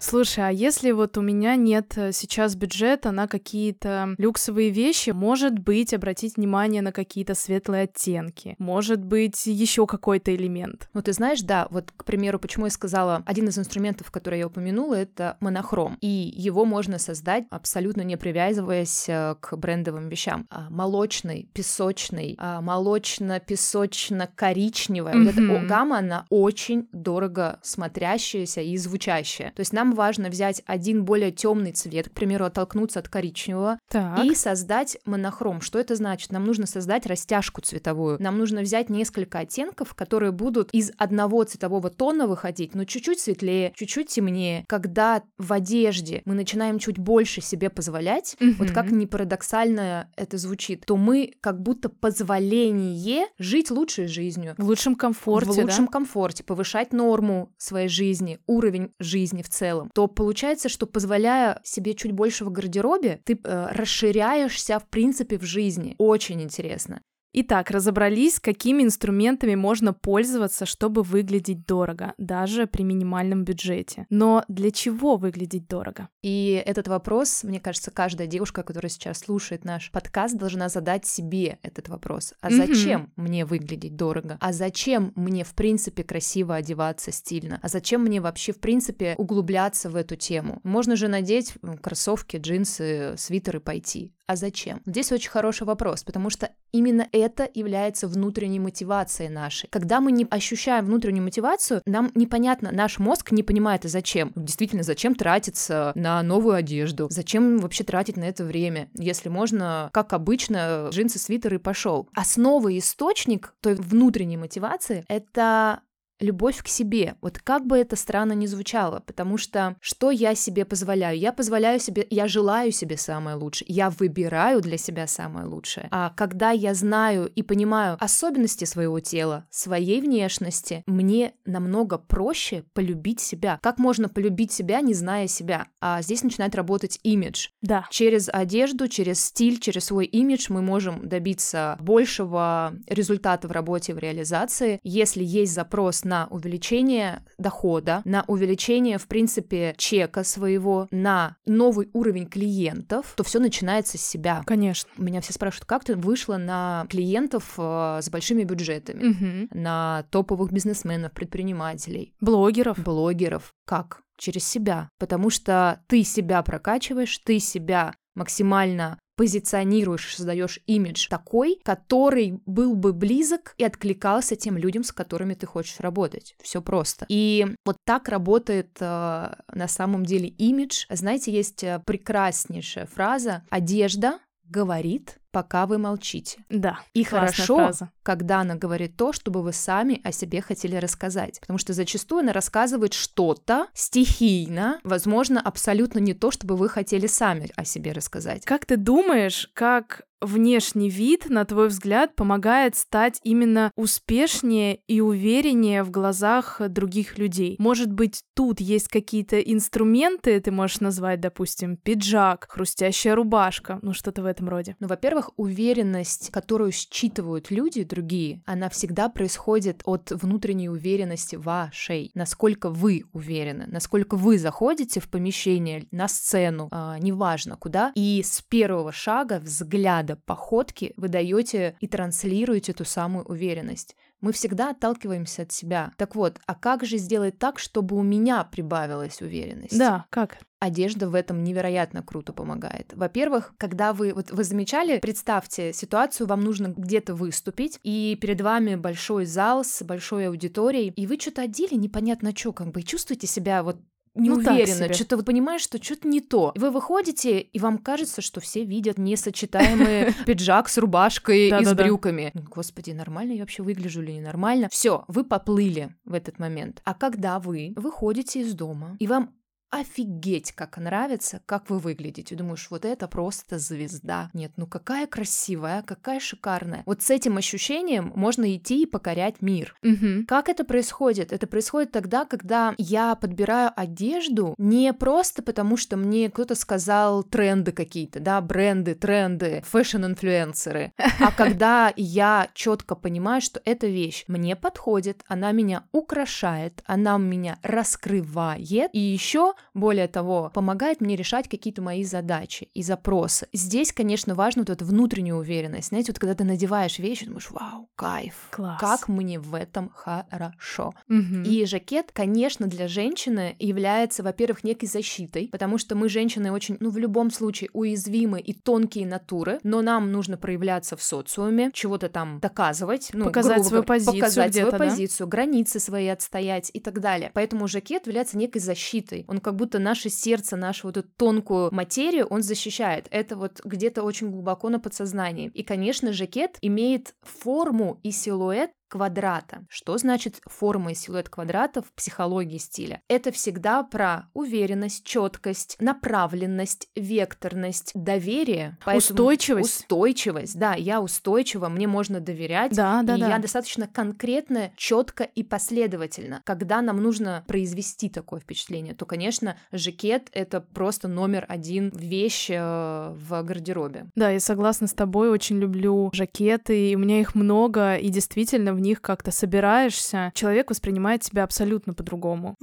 Слушай, 0.00 0.49
а 0.49 0.50
если 0.50 0.93
вот 0.93 1.19
у 1.19 1.23
меня 1.23 1.57
нет 1.57 1.95
э, 1.97 2.12
сейчас 2.12 2.55
бюджета 2.55 3.11
на 3.11 3.26
какие-то 3.26 4.14
люксовые 4.17 4.71
вещи, 4.71 5.11
может 5.11 5.59
быть, 5.59 5.93
обратить 5.93 6.37
внимание 6.37 6.83
на 6.83 6.93
какие-то 6.93 7.35
светлые 7.35 7.83
оттенки, 7.83 8.55
может 8.59 9.05
быть, 9.05 9.45
еще 9.47 9.88
какой-то 9.88 10.33
элемент. 10.35 10.88
Ну, 10.95 11.02
ты 11.02 11.12
знаешь, 11.12 11.40
да, 11.40 11.67
вот, 11.71 11.93
к 11.97 12.05
примеру, 12.05 12.38
почему 12.38 12.67
я 12.67 12.71
сказала, 12.71 13.25
один 13.26 13.49
из 13.49 13.59
инструментов, 13.59 14.12
который 14.12 14.38
я 14.38 14.47
упомянула, 14.47 14.95
это 14.95 15.37
монохром, 15.40 15.99
и 16.00 16.07
его 16.07 16.64
можно 16.64 16.99
создать 16.99 17.47
абсолютно 17.50 18.02
не 18.02 18.17
привязываясь 18.17 19.09
э, 19.09 19.35
к 19.40 19.57
брендовым 19.57 20.09
вещам. 20.09 20.47
А, 20.50 20.69
молочный, 20.71 21.49
песочный, 21.52 22.37
а, 22.38 22.61
молочно-песочно-коричневая, 22.61 25.14
mm-hmm. 25.14 25.25
вот 25.25 25.33
эта 25.33 25.67
гамма, 25.67 25.99
она 25.99 26.25
очень 26.31 26.87
дорого 26.93 27.59
смотрящаяся 27.62 28.61
и 28.61 28.76
звучащая. 28.76 29.50
То 29.57 29.61
есть 29.61 29.73
нам 29.73 29.88
важно 29.95 30.28
взять 30.28 30.62
один 30.66 31.04
более 31.04 31.30
темный 31.30 31.73
цвет, 31.73 32.09
к 32.09 32.12
примеру, 32.12 32.45
оттолкнуться 32.45 32.99
от 33.00 33.09
коричневого 33.09 33.78
так. 33.88 34.25
и 34.25 34.35
создать 34.35 34.99
монохром. 35.04 35.61
Что 35.61 35.78
это 35.78 35.95
значит? 35.95 36.33
Нам 36.33 36.45
нужно 36.45 36.66
создать 36.66 37.07
растяжку 37.07 37.61
цветовую. 37.61 38.16
Нам 38.21 38.38
нужно 38.38 38.61
взять 38.61 38.90
несколько 38.90 39.40
оттенков, 39.40 39.95
которые 39.95 40.33
будут 40.33 40.71
из 40.73 40.92
одного 40.99 41.45
цветового 41.45 41.90
тона 41.90 42.26
выходить, 42.26 42.75
но 42.75 42.85
чуть-чуть 42.85 43.21
светлее, 43.21 43.73
чуть-чуть 43.75 44.09
темнее. 44.09 44.64
Когда 44.68 45.23
в 45.38 45.52
одежде 45.52 46.23
мы 46.25 46.35
начинаем 46.35 46.78
чуть 46.78 46.99
больше 46.99 47.40
себе 47.40 47.71
позволять, 47.71 48.37
mm-hmm. 48.38 48.54
вот 48.59 48.71
как 48.71 48.90
ни 48.90 49.07
парадоксально 49.07 50.11
это 50.16 50.38
звучит, 50.38 50.85
то 50.87 50.97
мы 50.97 51.35
как 51.40 51.61
будто 51.61 51.88
позволение 51.88 53.26
жить 53.38 53.71
лучшей 53.71 54.07
жизнью. 54.07 54.54
В 54.59 54.64
лучшем 54.64 54.95
комфорте, 54.95 55.50
В 55.50 55.59
лучшем 55.59 55.87
да? 55.87 55.92
комфорте, 55.92 56.45
повышать 56.45 56.92
норму 56.92 57.52
своей 57.57 57.88
жизни, 57.88 58.38
уровень 58.47 58.92
жизни 58.99 59.42
в 59.42 59.49
целом 59.49 59.77
целом, 59.78 59.90
то 59.94 60.06
получается, 60.06 60.68
что 60.68 60.87
позволяя 60.87 61.61
себе 61.64 61.94
чуть 61.94 62.12
больше 62.12 62.44
в 62.44 62.50
гардеробе, 62.50 63.20
ты 63.25 63.38
э, 63.42 63.68
расширяешься, 63.73 64.78
в 64.78 64.88
принципе, 64.88 65.38
в 65.38 65.44
жизни. 65.44 65.94
Очень 65.99 66.42
интересно. 66.42 67.02
Итак, 67.40 67.71
разобрались, 67.71 68.40
какими 68.40 68.83
инструментами 68.83 69.54
можно 69.54 69.92
пользоваться, 69.92 70.66
чтобы 70.66 71.04
выглядеть 71.04 71.66
дорого, 71.66 72.14
даже 72.18 72.66
при 72.66 72.83
минимальном 72.83 73.45
бюджете. 73.45 74.07
Но 74.11 74.45
для 74.49 74.73
чего 74.73 75.16
выглядеть 75.16 75.68
дорого? 75.68 76.09
И 76.21 76.61
этот 76.66 76.88
вопрос, 76.88 77.45
мне 77.45 77.61
кажется, 77.61 77.92
каждая 77.92 78.26
девушка, 78.26 78.64
которая 78.64 78.90
сейчас 78.90 79.21
слушает 79.21 79.64
наш 79.64 79.92
подкаст, 79.92 80.37
должна 80.37 80.68
задать 80.68 81.07
себе 81.07 81.61
этот 81.62 81.88
вопрос. 81.88 82.35
А 82.40 82.50
зачем 82.50 83.02
mm-hmm. 83.02 83.23
мне 83.23 83.45
выглядеть 83.45 83.95
дорого? 83.95 84.37
А 84.40 84.52
зачем 84.52 85.12
мне, 85.14 85.45
в 85.45 85.54
принципе, 85.54 86.02
красиво 86.02 86.57
одеваться 86.57 87.12
стильно? 87.12 87.61
А 87.62 87.68
зачем 87.68 88.02
мне 88.02 88.21
вообще, 88.21 88.50
в 88.50 88.59
принципе, 88.59 89.14
углубляться 89.16 89.90
в 89.90 89.95
эту 89.95 90.16
тему? 90.16 90.59
Можно 90.64 90.97
же 90.97 91.07
надеть 91.07 91.54
кроссовки, 91.83 92.37
джинсы, 92.37 93.14
свитеры 93.16 93.61
пойти. 93.61 94.12
А 94.28 94.37
зачем? 94.37 94.83
Здесь 94.85 95.11
очень 95.11 95.30
хороший 95.30 95.66
вопрос, 95.66 96.04
потому 96.04 96.28
что 96.28 96.50
именно 96.71 97.09
это 97.12 97.27
является 97.52 98.08
внутренней 98.08 98.61
мотивацией 98.61 99.30
нашей. 99.30 99.68
Когда 99.70 100.00
мы 100.00 100.12
не 100.12 100.26
ощущаем 100.30 100.87
внутреннюю 100.87 101.25
мотивацию, 101.25 101.82
нам 101.87 102.11
непонятно, 102.14 102.70
наш 102.73 102.99
мозг 102.99 103.32
не 103.32 103.42
понимает, 103.42 103.85
а 103.85 103.88
зачем. 103.88 104.32
Действительно, 104.37 104.82
зачем 104.82 105.14
тратиться 105.14 105.92
на 105.94 106.23
новую 106.23 106.54
одежду? 106.54 107.08
Зачем 107.11 107.58
вообще 107.58 107.85
тратить 107.85 108.16
на 108.16 108.25
это 108.25 108.44
время? 108.44 108.88
Если 108.94 109.28
можно, 109.28 109.90
как 109.92 110.12
обычно, 110.12 110.88
джинсы, 110.90 111.18
свитер 111.18 111.54
и 111.54 111.58
пошел. 111.58 112.08
Основа 112.14 112.76
источник 112.76 113.54
той 113.61 113.75
внутренней 113.75 114.37
мотивации— 114.37 115.04
это 115.08 115.80
любовь 116.20 116.62
к 116.62 116.68
себе. 116.68 117.16
Вот 117.20 117.38
как 117.38 117.66
бы 117.66 117.78
это 117.78 117.96
странно 117.96 118.32
ни 118.32 118.46
звучало, 118.46 119.00
потому 119.06 119.38
что 119.38 119.76
что 119.80 120.10
я 120.10 120.34
себе 120.34 120.64
позволяю? 120.64 121.18
Я 121.18 121.32
позволяю 121.32 121.80
себе, 121.80 122.06
я 122.10 122.28
желаю 122.28 122.72
себе 122.72 122.96
самое 122.96 123.37
лучшее, 123.37 123.66
я 123.68 123.90
выбираю 123.90 124.60
для 124.60 124.78
себя 124.78 125.06
самое 125.06 125.46
лучшее. 125.46 125.88
А 125.90 126.10
когда 126.10 126.50
я 126.50 126.75
знаю 126.75 127.26
и 127.26 127.42
понимаю 127.42 127.96
особенности 128.00 128.64
своего 128.64 129.00
тела, 129.00 129.46
своей 129.50 130.00
внешности, 130.00 130.82
мне 130.87 131.34
намного 131.44 131.98
проще 131.98 132.64
полюбить 132.72 133.20
себя. 133.20 133.58
Как 133.62 133.78
можно 133.78 134.08
полюбить 134.08 134.52
себя, 134.52 134.80
не 134.80 134.94
зная 134.94 135.28
себя? 135.28 135.68
А 135.80 136.02
здесь 136.02 136.22
начинает 136.22 136.54
работать 136.54 136.98
имидж. 137.02 137.48
Да. 137.62 137.87
Через 137.90 138.28
одежду, 138.28 138.88
через 138.88 139.25
стиль, 139.25 139.58
через 139.58 139.87
свой 139.87 140.06
имидж 140.06 140.46
мы 140.48 140.62
можем 140.62 141.08
добиться 141.08 141.76
большего 141.80 142.75
результата 142.87 143.46
в 143.48 143.52
работе, 143.52 143.94
в 143.94 143.98
реализации. 143.98 144.80
Если 144.82 145.22
есть 145.22 145.52
запрос 145.52 146.04
на 146.09 146.27
увеличение 146.31 147.23
дохода, 147.38 148.03
на 148.05 148.25
увеличение, 148.27 148.99
в 148.99 149.07
принципе, 149.07 149.75
чека 149.77 150.25
своего, 150.25 150.88
на 150.91 151.37
новый 151.47 151.91
уровень 151.93 152.27
клиентов, 152.27 153.12
то 153.17 153.23
все 153.23 153.38
начинается 153.38 153.99
с 153.99 154.03
себя. 154.03 154.43
Конечно. 154.47 154.91
Меня 154.97 155.21
все 155.21 155.33
спрашивают, 155.33 155.67
как 155.67 155.85
ты 155.85 155.95
вышла 155.95 156.37
на 156.37 156.87
клиентов 156.88 157.55
э, 157.59 158.00
с 158.03 158.09
большими 158.11 158.45
бюджетами, 158.45 159.11
угу. 159.11 159.49
на 159.53 160.05
топовых 160.11 160.50
бизнесменов, 160.50 161.12
предпринимателей, 161.12 162.15
блогеров. 162.21 162.79
Блогеров. 162.79 163.55
Как? 163.67 164.00
Через 164.17 164.49
себя. 164.49 164.88
Потому 164.99 165.31
что 165.31 165.81
ты 165.87 166.03
себя 166.03 166.43
прокачиваешь, 166.43 167.19
ты 167.19 167.38
себя 167.38 167.95
максимально 168.15 168.99
позиционируешь, 169.18 170.14
создаешь 170.14 170.60
имидж 170.68 171.08
такой, 171.08 171.58
который 171.64 172.40
был 172.46 172.76
бы 172.76 172.92
близок 172.92 173.54
и 173.58 173.64
откликался 173.64 174.37
тем 174.37 174.56
людям, 174.56 174.84
с 174.84 174.92
которыми 174.92 175.34
ты 175.34 175.44
хочешь 175.44 175.80
работать. 175.80 176.37
Все 176.40 176.62
просто. 176.62 177.04
И 177.08 177.44
вот 177.66 177.78
так 177.84 178.08
работает 178.08 178.76
э, 178.78 179.34
на 179.52 179.68
самом 179.68 180.06
деле 180.06 180.28
имидж. 180.28 180.87
Знаете, 180.88 181.32
есть 181.32 181.64
э, 181.64 181.82
прекраснейшая 181.84 182.87
фраза 182.87 183.42
«одежда 183.50 184.20
говорит, 184.49 185.19
пока 185.31 185.67
вы 185.67 185.78
молчите. 185.78 186.43
Да. 186.49 186.81
И 186.95 187.05
хорошо, 187.05 187.57
фраза. 187.57 187.90
когда 188.02 188.40
она 188.40 188.55
говорит 188.55 188.97
то, 188.97 189.12
чтобы 189.12 189.43
вы 189.43 189.52
сами 189.52 190.00
о 190.05 190.12
себе 190.12 190.40
хотели 190.40 190.76
рассказать. 190.76 191.40
Потому 191.40 191.59
что 191.59 191.73
зачастую 191.73 192.21
она 192.21 192.33
рассказывает 192.33 192.95
что-то 192.95 193.69
стихийно, 193.75 194.81
возможно, 194.85 195.40
абсолютно 195.40 195.99
не 195.99 196.14
то, 196.14 196.31
чтобы 196.31 196.57
вы 196.57 196.69
хотели 196.69 197.07
сами 197.07 197.50
о 197.57 197.64
себе 197.64 197.93
рассказать. 197.93 198.45
Как 198.45 198.67
ты 198.67 198.76
думаешь, 198.76 199.50
как 199.55 200.02
внешний 200.20 200.90
вид, 200.90 201.28
на 201.28 201.44
твой 201.44 201.68
взгляд, 201.68 202.14
помогает 202.14 202.76
стать 202.76 203.20
именно 203.22 203.72
успешнее 203.76 204.80
и 204.87 205.00
увереннее 205.00 205.82
в 205.82 205.90
глазах 205.90 206.60
других 206.68 207.18
людей? 207.18 207.56
Может 207.58 207.92
быть, 207.92 208.22
тут 208.34 208.60
есть 208.60 208.88
какие-то 208.88 209.40
инструменты, 209.40 210.40
ты 210.40 210.50
можешь 210.50 210.80
назвать, 210.80 211.20
допустим, 211.20 211.76
пиджак, 211.76 212.46
хрустящая 212.48 213.14
рубашка, 213.14 213.78
ну 213.82 213.92
что-то 213.92 214.22
в 214.22 214.26
этом 214.26 214.48
роде? 214.48 214.76
Ну, 214.80 214.88
во-первых, 214.88 215.30
уверенность, 215.37 216.30
которую 216.30 216.72
считывают 216.72 217.50
люди 217.50 217.84
другие, 217.84 218.42
она 218.46 218.68
всегда 218.68 219.08
происходит 219.08 219.82
от 219.84 220.10
внутренней 220.10 220.68
уверенности 220.68 221.37
вашей. 221.37 222.10
Насколько 222.14 222.70
вы 222.70 223.04
уверены, 223.12 223.66
насколько 223.68 224.16
вы 224.16 224.38
заходите 224.38 225.00
в 225.00 225.08
помещение, 225.08 225.87
на 225.90 226.08
сцену, 226.08 226.68
э, 226.70 226.96
неважно 227.00 227.56
куда, 227.56 227.92
и 227.94 228.22
с 228.25 228.42
первого 228.42 228.92
шага 228.92 229.40
взгляд 229.40 230.08
ряда 230.09 230.21
походки 230.25 230.93
вы 230.97 231.09
даете 231.09 231.77
и 231.81 231.87
транслируете 231.87 232.73
ту 232.73 232.85
самую 232.85 233.25
уверенность. 233.27 233.97
Мы 234.21 234.33
всегда 234.33 234.71
отталкиваемся 234.71 235.43
от 235.43 235.53
себя. 235.53 235.93
Так 235.97 236.17
вот, 236.17 236.41
а 236.47 236.55
как 236.57 236.85
же 236.85 236.97
сделать 236.97 237.38
так, 237.38 237.59
чтобы 237.61 237.97
у 237.97 238.03
меня 238.03 238.43
прибавилась 238.43 239.23
уверенность? 239.23 239.79
Да, 239.79 240.07
как? 240.11 240.38
Одежда 240.59 241.09
в 241.09 241.15
этом 241.15 241.45
невероятно 241.45 242.03
круто 242.03 242.33
помогает. 242.33 242.93
Во-первых, 242.95 243.55
когда 243.59 243.93
вы, 243.93 244.12
вот 244.12 244.33
вы 244.33 244.43
замечали, 244.43 244.99
представьте 244.99 245.73
ситуацию, 245.73 246.27
вам 246.27 246.41
нужно 246.41 246.75
где-то 246.77 247.15
выступить, 247.15 247.79
и 247.85 248.19
перед 248.21 248.41
вами 248.41 248.75
большой 248.75 249.25
зал 249.25 249.65
с 249.65 249.85
большой 249.85 250.27
аудиторией, 250.27 250.91
и 250.91 251.07
вы 251.07 251.17
что-то 251.21 251.43
одели 251.43 251.75
непонятно 251.75 252.35
что, 252.35 252.53
как 252.53 252.73
бы, 252.73 252.81
и 252.81 252.85
чувствуете 252.85 253.29
себя 253.29 253.62
вот 253.62 253.77
не 254.15 254.31
ну, 254.31 254.37
уверена, 254.37 254.93
что-то 254.93 255.17
вы 255.17 255.23
понимаешь, 255.23 255.62
что 255.62 255.83
что-то 255.83 256.09
не 256.09 256.21
то. 256.21 256.53
Вы 256.57 256.71
выходите, 256.71 257.41
и 257.41 257.59
вам 257.59 257.79
кажется, 257.79 258.23
что 258.23 258.41
все 258.41 258.65
видят 258.65 258.99
несочетаемый 258.99 260.15
пиджак 260.27 260.69
с 260.69 260.79
рубашкой 260.79 261.49
и 261.49 261.65
с 261.65 261.75
брюками. 261.75 262.33
Господи, 262.35 262.91
нормально 262.91 263.33
я 263.33 263.41
вообще 263.41 263.62
выгляжу 263.62 264.03
или 264.03 264.12
ненормально? 264.12 264.69
Все, 264.71 265.05
вы 265.09 265.25
поплыли 265.25 265.95
в 266.05 266.15
этот 266.15 266.38
момент. 266.38 266.83
А 266.85 266.95
когда 266.95 267.38
вы 267.38 267.73
выходите 267.77 268.41
из 268.41 268.55
дома, 268.55 268.97
и 268.99 269.07
вам 269.07 269.35
офигеть, 269.70 270.52
как 270.52 270.78
нравится, 270.78 271.40
как 271.46 271.68
вы 271.70 271.78
выглядите. 271.78 272.34
Думаешь, 272.34 272.68
вот 272.70 272.84
это 272.84 273.08
просто 273.08 273.58
звезда. 273.58 274.30
Нет, 274.32 274.52
ну 274.56 274.66
какая 274.66 275.06
красивая, 275.06 275.82
какая 275.82 276.20
шикарная. 276.20 276.82
Вот 276.87 277.02
с 277.02 277.10
этим 277.10 277.37
ощущением 277.37 278.12
можно 278.14 278.54
идти 278.54 278.82
и 278.82 278.87
покорять 278.87 279.42
мир. 279.42 279.75
Угу. 279.82 280.26
Как 280.26 280.48
это 280.48 280.64
происходит? 280.64 281.32
Это 281.32 281.46
происходит 281.46 281.92
тогда, 281.92 282.25
когда 282.25 282.75
я 282.78 283.14
подбираю 283.14 283.72
одежду 283.76 284.54
не 284.58 284.92
просто 284.92 285.42
потому, 285.42 285.76
что 285.76 285.96
мне 285.96 286.30
кто-то 286.30 286.54
сказал 286.54 287.22
тренды 287.22 287.72
какие-то, 287.72 288.20
да, 288.20 288.40
бренды, 288.40 288.94
тренды, 288.94 289.62
fashion-инфлюенсеры, 289.71 290.92
а 291.20 291.32
когда 291.32 291.92
я 291.96 292.48
четко 292.54 292.94
понимаю, 292.94 293.40
что 293.40 293.60
эта 293.64 293.87
вещь 293.87 294.25
мне 294.28 294.56
подходит, 294.56 295.22
она 295.26 295.52
меня 295.52 295.84
украшает, 295.92 296.82
она 296.87 297.18
меня 297.18 297.58
раскрывает, 297.62 298.90
и 298.92 298.98
еще 298.98 299.54
более 299.75 300.09
того, 300.09 300.50
помогает 300.53 301.00
мне 301.00 301.17
решать 301.17 301.49
какие-то 301.49 301.83
мои 301.83 302.05
задачи 302.05 302.69
и 302.75 302.83
запросы. 302.83 303.49
Здесь, 303.53 303.93
конечно, 303.93 304.35
важно 304.35 304.62
вот 304.62 304.71
эта 304.71 304.85
внутренняя 304.85 305.35
уверенность. 305.35 305.88
Знаете, 305.88 306.12
вот 306.12 306.19
когда 306.19 306.35
ты 306.35 306.45
надеваешь 306.45 306.99
вещи, 306.99 307.27
думаешь, 307.27 307.50
вау, 307.50 307.88
кайф, 307.97 308.35
Класс. 308.50 308.81
как 308.81 309.09
мне 309.09 309.38
в 309.38 309.55
этом 309.55 309.91
хорошо. 309.95 310.95
Угу. 311.09 311.43
И 311.45 311.65
жакет, 311.67 312.11
конечно, 312.12 312.67
для 312.67 312.88
женщины 312.88 313.57
является, 313.59 314.23
во-первых, 314.23 314.65
некой 314.65 314.88
защитой, 314.88 315.49
потому 315.49 315.79
что 315.79 315.95
мы, 315.95 316.09
женщины, 316.09 316.53
очень, 316.53 316.77
ну, 316.81 316.91
в 316.91 316.99
любом 316.99 317.31
случае, 317.31 317.71
уязвимы 317.73 318.41
и 318.41 318.53
тонкие 318.53 319.07
натуры, 319.07 319.61
но 319.62 319.83
нам 319.83 320.12
нужно 320.12 320.37
проявляться 320.37 320.97
в 320.97 321.03
социуме, 321.03 321.71
чего-то 321.73 322.09
там 322.09 322.41
доказывать, 322.41 323.11
ну, 323.12 323.27
показать 323.27 323.65
свою 323.65 323.83
позицию, 323.83 324.21
показать 324.21 324.55
свою 324.55 324.71
да? 324.71 324.79
позицию, 324.79 325.27
границы 325.27 325.81
свои 325.81 326.09
отстоять 326.09 326.71
и 326.73 326.81
так 326.81 327.00
далее. 327.00 327.31
Поэтому 327.35 327.69
жакет 327.69 328.07
является 328.07 328.38
некой 328.38 328.61
защитой. 328.61 329.25
Он 329.29 329.41
как 329.49 329.57
будто 329.57 329.78
наше 329.78 330.11
сердце, 330.11 330.57
нашу 330.57 330.88
вот 330.88 330.99
эту 330.99 331.09
тонкую 331.17 331.75
материю 331.75 332.26
он 332.26 332.43
защищает. 332.43 333.07
Это 333.11 333.35
вот 333.35 333.62
где-то 333.64 334.02
очень 334.02 334.31
глубоко 334.31 334.69
на 334.69 334.78
подсознании. 334.78 335.50
И, 335.55 335.62
конечно, 335.62 336.12
жакет 336.12 336.59
имеет 336.61 337.14
форму 337.23 337.99
и 338.02 338.11
силуэт 338.11 338.71
квадрата. 338.88 339.64
Что 339.68 339.99
значит 339.99 340.40
форма 340.47 340.92
и 340.92 340.95
силуэт 340.95 341.28
квадрата 341.28 341.83
в 341.83 341.92
психологии 341.92 342.59
стиля? 342.59 343.02
Это 343.09 343.30
всегда 343.33 343.83
про 343.83 344.28
уверенность, 344.35 345.04
четкость, 345.04 345.76
направленность, 345.80 346.88
векторность, 346.97 347.92
доверие. 347.95 348.76
Поэтому 348.85 348.99
устойчивость. 348.99 349.80
Устойчивость, 349.83 350.59
да, 350.59 350.75
я 350.75 351.00
устойчива, 351.00 351.68
мне 351.68 351.87
можно 351.87 352.21
доверять. 352.21 352.75
Да, 352.75 353.02
да, 353.02 353.16
и 353.16 353.21
да. 353.21 353.28
я 353.28 353.38
достаточно 353.38 353.87
конкретно, 353.87 354.73
четко 354.76 355.25
и 355.25 355.42
последовательно. 355.42 356.42
Когда 356.45 356.83
нам 356.83 357.02
нужно 357.02 357.45
произвести 357.47 358.09
такое 358.09 358.40
впечатление, 358.40 358.95
то, 358.95 359.07
конечно, 359.07 359.57
жакет— 359.73 360.28
это 360.33 360.61
просто 360.61 361.09
номер 361.09 361.45
один 361.49 361.90
вещь 361.90 362.49
э, 362.50 363.12
в 363.14 363.42
гардеробе. 363.42 364.07
Да, 364.14 364.30
я 364.30 364.40
согласна 364.40 364.87
с 364.87 364.92
тобой, 364.92 365.30
очень 365.30 365.59
люблю 365.59 366.11
жакеты, 366.12 366.90
и 366.90 366.97
у 366.97 366.99
меня 366.99 367.21
их 367.21 367.35
много, 367.35 367.97
и 367.97 368.09
действительно 368.09 368.73
в 368.78 368.80
них 368.80 369.02
как-то 369.02 369.32
собираешься, 369.32 370.30
человек 370.35 370.70
воспринимает 370.70 371.23
тебя 371.23 371.42
абсолютно 371.42 371.94
по-другому. 371.94 372.56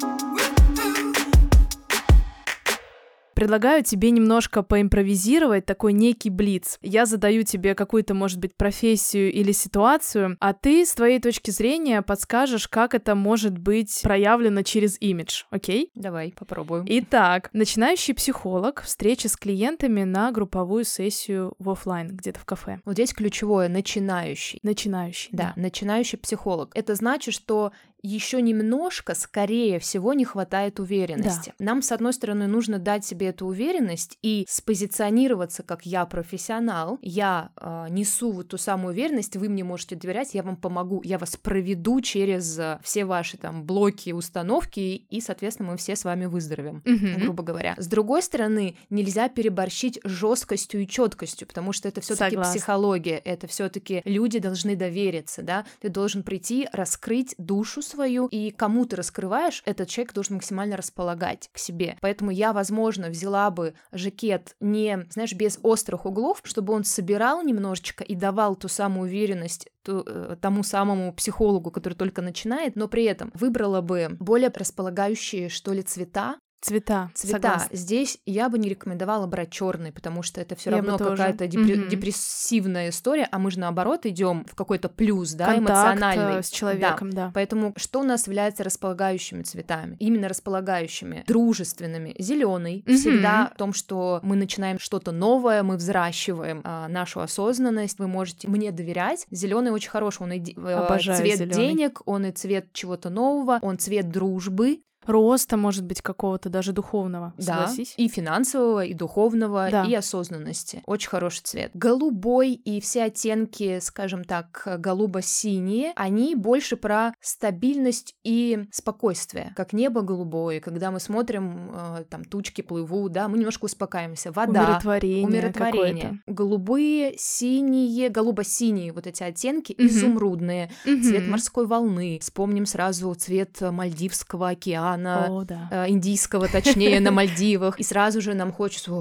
Предлагаю 3.36 3.84
тебе 3.84 4.12
немножко 4.12 4.64
поимпровизировать 4.64 5.66
такой 5.66 5.92
некий 5.92 6.30
блиц. 6.30 6.80
Я 6.82 7.06
задаю 7.06 7.44
тебе 7.44 7.76
какую-то, 7.76 8.14
может 8.14 8.40
быть, 8.40 8.56
профессию 8.56 9.32
или 9.32 9.52
ситуацию, 9.52 10.38
а 10.40 10.54
ты 10.54 10.86
с 10.86 10.94
твоей 10.94 11.20
точки 11.20 11.52
зрения 11.52 12.02
подскажешь, 12.02 12.70
как 12.70 12.96
это 12.96 13.14
может 13.14 13.58
быть 13.58 14.00
проявлено 14.02 14.62
через 14.62 15.00
имидж, 15.02 15.44
окей? 15.50 15.92
Давай, 15.96 16.34
попробуем. 16.38 16.86
Итак, 16.88 17.50
начинающий 17.52 18.14
психолог, 18.14 18.82
встреча 18.82 19.28
с 19.28 19.36
клиентами 19.36 20.04
на 20.04 20.32
групповую 20.32 20.86
сессию 20.86 21.56
в 21.60 21.70
офлайн, 21.70 22.16
где-то 22.16 22.40
в 22.40 22.46
кафе. 22.46 22.80
Вот 22.86 22.94
здесь 22.94 23.14
ключевое 23.14 23.68
начинающий. 23.68 24.60
Начинающий. 24.64 25.30
Да, 25.34 25.54
да, 25.56 25.62
начинающий 25.62 26.18
психолог. 26.18 26.72
Это 26.74 26.96
значит, 26.96 27.34
что 27.34 27.74
еще 28.06 28.42
немножко, 28.42 29.16
скорее 29.16 29.80
всего, 29.80 30.14
не 30.14 30.26
хватает 30.26 30.80
уверенности. 30.80 31.54
Да. 31.60 31.66
Нам, 31.66 31.82
с 31.82 31.92
одной 31.92 32.14
стороны, 32.14 32.48
нужно 32.48 32.80
дать 32.80 33.06
себе 33.06 33.28
эту 33.28 33.48
уверенность 33.48 34.18
и 34.22 34.46
спозиционироваться 34.48 35.64
как 35.64 35.86
я 35.86 36.06
профессионал, 36.06 37.00
я 37.02 37.50
э, 37.60 37.88
несу 37.90 38.32
вот 38.32 38.50
ту 38.50 38.58
самую 38.58 38.94
уверенность, 38.94 39.36
вы 39.36 39.50
мне 39.50 39.64
можете 39.64 39.96
доверять, 39.96 40.34
я 40.34 40.44
вам 40.44 40.56
помогу, 40.56 41.02
я 41.04 41.18
вас 41.18 41.36
проведу 41.36 42.02
через 42.02 42.58
э, 42.60 42.80
все 42.84 43.06
ваши 43.06 43.38
там 43.38 43.64
блоки, 43.64 44.12
установки, 44.12 44.80
и, 44.80 45.22
соответственно, 45.22 45.72
мы 45.72 45.78
все 45.78 45.96
с 45.96 46.04
вами 46.04 46.26
выздоровеем, 46.26 46.84
угу. 46.86 47.24
грубо 47.24 47.44
говоря. 47.44 47.76
С 47.78 47.88
другой 47.88 48.22
стороны, 48.22 48.78
нельзя 48.90 49.30
переборщить 49.30 50.00
жесткостью 50.04 50.82
и 50.82 50.88
четкостью, 50.88 51.48
потому 51.48 51.74
что 51.74 51.88
это 51.88 52.02
все-таки 52.02 52.38
психология, 52.38 53.18
это 53.18 53.48
все-таки 53.48 54.02
люди 54.06 54.40
должны 54.40 54.76
довериться, 54.76 55.42
да, 55.42 55.66
ты 55.82 55.90
должен 55.90 56.24
прийти, 56.24 56.68
раскрыть 56.72 57.36
душу 57.38 57.82
свою, 57.96 58.28
и 58.28 58.52
кому 58.52 58.86
ты 58.86 58.96
раскрываешь, 58.96 59.64
этот 59.66 59.90
человек 59.90 60.14
должен 60.14 60.36
максимально 60.36 60.78
располагать 60.78 61.50
к 61.52 61.58
себе. 61.58 61.98
Поэтому 62.02 62.32
я, 62.32 62.54
возможно, 62.54 63.10
взяла 63.10 63.50
бы 63.50 63.74
жакет 63.92 64.56
не, 64.60 65.06
знаешь, 65.10 65.34
без 65.34 65.60
острых 65.64 66.06
углов, 66.06 66.42
чтобы 66.44 66.74
он 66.74 66.84
собирал 66.84 67.42
немножечко 67.42 68.04
и 68.04 68.16
давал 68.16 68.56
ту 68.56 68.68
самую 68.68 69.08
уверенность 69.08 69.68
э, 69.88 70.36
тому 70.42 70.64
самому 70.64 71.14
психологу, 71.14 71.72
который 71.72 71.94
только 71.94 72.22
начинает, 72.22 72.76
но 72.76 72.88
при 72.88 73.06
этом 73.06 73.32
выбрала 73.34 73.82
бы 73.82 74.10
более 74.20 74.52
располагающие, 74.54 75.50
что 75.50 75.74
ли, 75.74 75.82
цвета, 75.82 76.38
Цвета. 76.62 77.12
Цвета. 77.14 77.36
Согласна. 77.36 77.76
Здесь 77.76 78.18
я 78.26 78.50
бы 78.50 78.58
не 78.58 78.70
рекомендовала 78.70 79.28
брать 79.28 79.52
черный, 79.52 79.92
потому 79.92 80.24
что 80.24 80.42
это 80.42 80.56
все 80.56 80.72
равно 80.72 80.98
какая-то 80.98 81.46
депре- 81.46 81.82
угу. 81.82 81.90
депрессивная 81.90 82.90
история, 82.90 83.28
а 83.32 83.38
мы 83.38 83.52
же 83.52 83.60
наоборот 83.60 84.06
идем 84.06 84.46
в 84.46 84.56
какой-то 84.56 84.90
плюс, 84.90 85.34
да, 85.34 85.54
Контакт 85.54 85.70
эмоциональный. 85.70 86.44
с 86.44 86.50
человеком, 86.50 87.12
да. 87.12 87.28
да. 87.28 87.32
Поэтому 87.34 87.74
что 87.78 88.00
у 88.00 88.04
нас 88.04 88.26
является 88.26 88.64
располагающими 88.64 89.44
цветами? 89.44 89.96
Именно 90.00 90.28
располагающими, 90.28 91.24
дружественными. 91.28 92.16
Зеленый 92.18 92.84
угу. 92.88 92.96
всегда 92.96 93.52
в 93.54 93.58
том, 93.58 93.74
что 93.74 94.20
мы 94.24 94.36
начинаем 94.36 94.80
что-то 94.80 95.12
новое, 95.12 95.62
мы 95.64 95.78
взращиваем 95.78 96.62
а, 96.64 96.88
нашу 96.88 97.20
осознанность. 97.22 98.00
Вы 98.00 98.08
можете 98.08 98.48
мне 98.48 98.72
доверять. 98.72 99.28
Зеленый 99.30 99.72
очень 99.72 99.90
хороший, 99.90 100.24
он 100.24 100.32
и 100.32 100.54
э, 100.56 100.74
Обожаю 100.74 101.20
цвет 101.20 101.38
зелёный. 101.38 101.56
денег, 101.56 102.02
он 102.06 102.26
и 102.26 102.32
цвет 102.32 102.74
чего-то 102.74 103.10
нового, 103.10 103.60
он 103.62 103.78
цвет 103.78 104.10
дружбы 104.10 104.80
роста, 105.06 105.58
может 105.58 105.84
быть, 105.86 106.02
какого-то 106.02 106.50
даже 106.50 106.72
духовного, 106.74 107.34
да, 107.38 107.44
согласись? 107.44 107.94
и 107.98 108.08
финансового, 108.08 108.86
и 108.86 108.94
духовного, 108.94 109.70
Да. 109.72 109.84
и 109.86 109.94
осознанности. 109.94 110.82
Очень 110.86 111.10
хороший 111.10 111.42
цвет. 111.44 111.72
Голубой 111.74 112.54
и 112.54 112.80
все 112.82 113.04
оттенки, 113.04 113.80
скажем 113.82 114.24
так, 114.24 114.64
голубо-синие, 114.80 115.94
они 115.96 116.36
больше 116.36 116.76
про 116.78 117.14
стабильность 117.22 118.16
и 118.24 118.66
спокойствие. 118.72 119.54
Как 119.56 119.74
небо 119.74 120.02
голубое, 120.02 120.60
когда 120.60 120.92
мы 120.92 121.00
смотрим, 121.00 121.72
э, 121.74 122.04
там, 122.10 122.24
тучки 122.26 122.62
плывут, 122.62 123.12
да, 123.12 123.28
мы 123.28 123.38
немножко 123.38 123.66
успокаиваемся. 123.66 124.32
Вода, 124.32 124.62
Умиротворение 124.64 125.26
умиротворение. 125.26 126.20
Голубые, 126.28 127.16
синие, 127.18 128.10
голубо-синие 128.10 128.92
вот 128.94 129.08
эти 129.08 129.24
оттенки, 129.24 129.74
Мгм. 129.78 129.88
изумрудные, 129.88 130.72
Мгм. 130.86 131.02
цвет 131.04 131.28
морской 131.28 131.66
волны. 131.68 132.20
Вспомним 132.22 132.66
сразу 132.66 133.14
цвет 133.16 133.62
Мальдивского 133.62 134.50
океана, 134.50 134.95
океана, 134.96 135.28
О, 135.30 135.44
да. 135.44 135.68
э, 135.72 135.90
Индийского, 135.90 136.48
точнее, 136.48 137.00
на 137.00 137.12
Мальдивах, 137.12 137.80
и 137.80 137.84
сразу 137.84 138.22
же 138.22 138.34
нам 138.34 138.52
хочется 138.52 138.92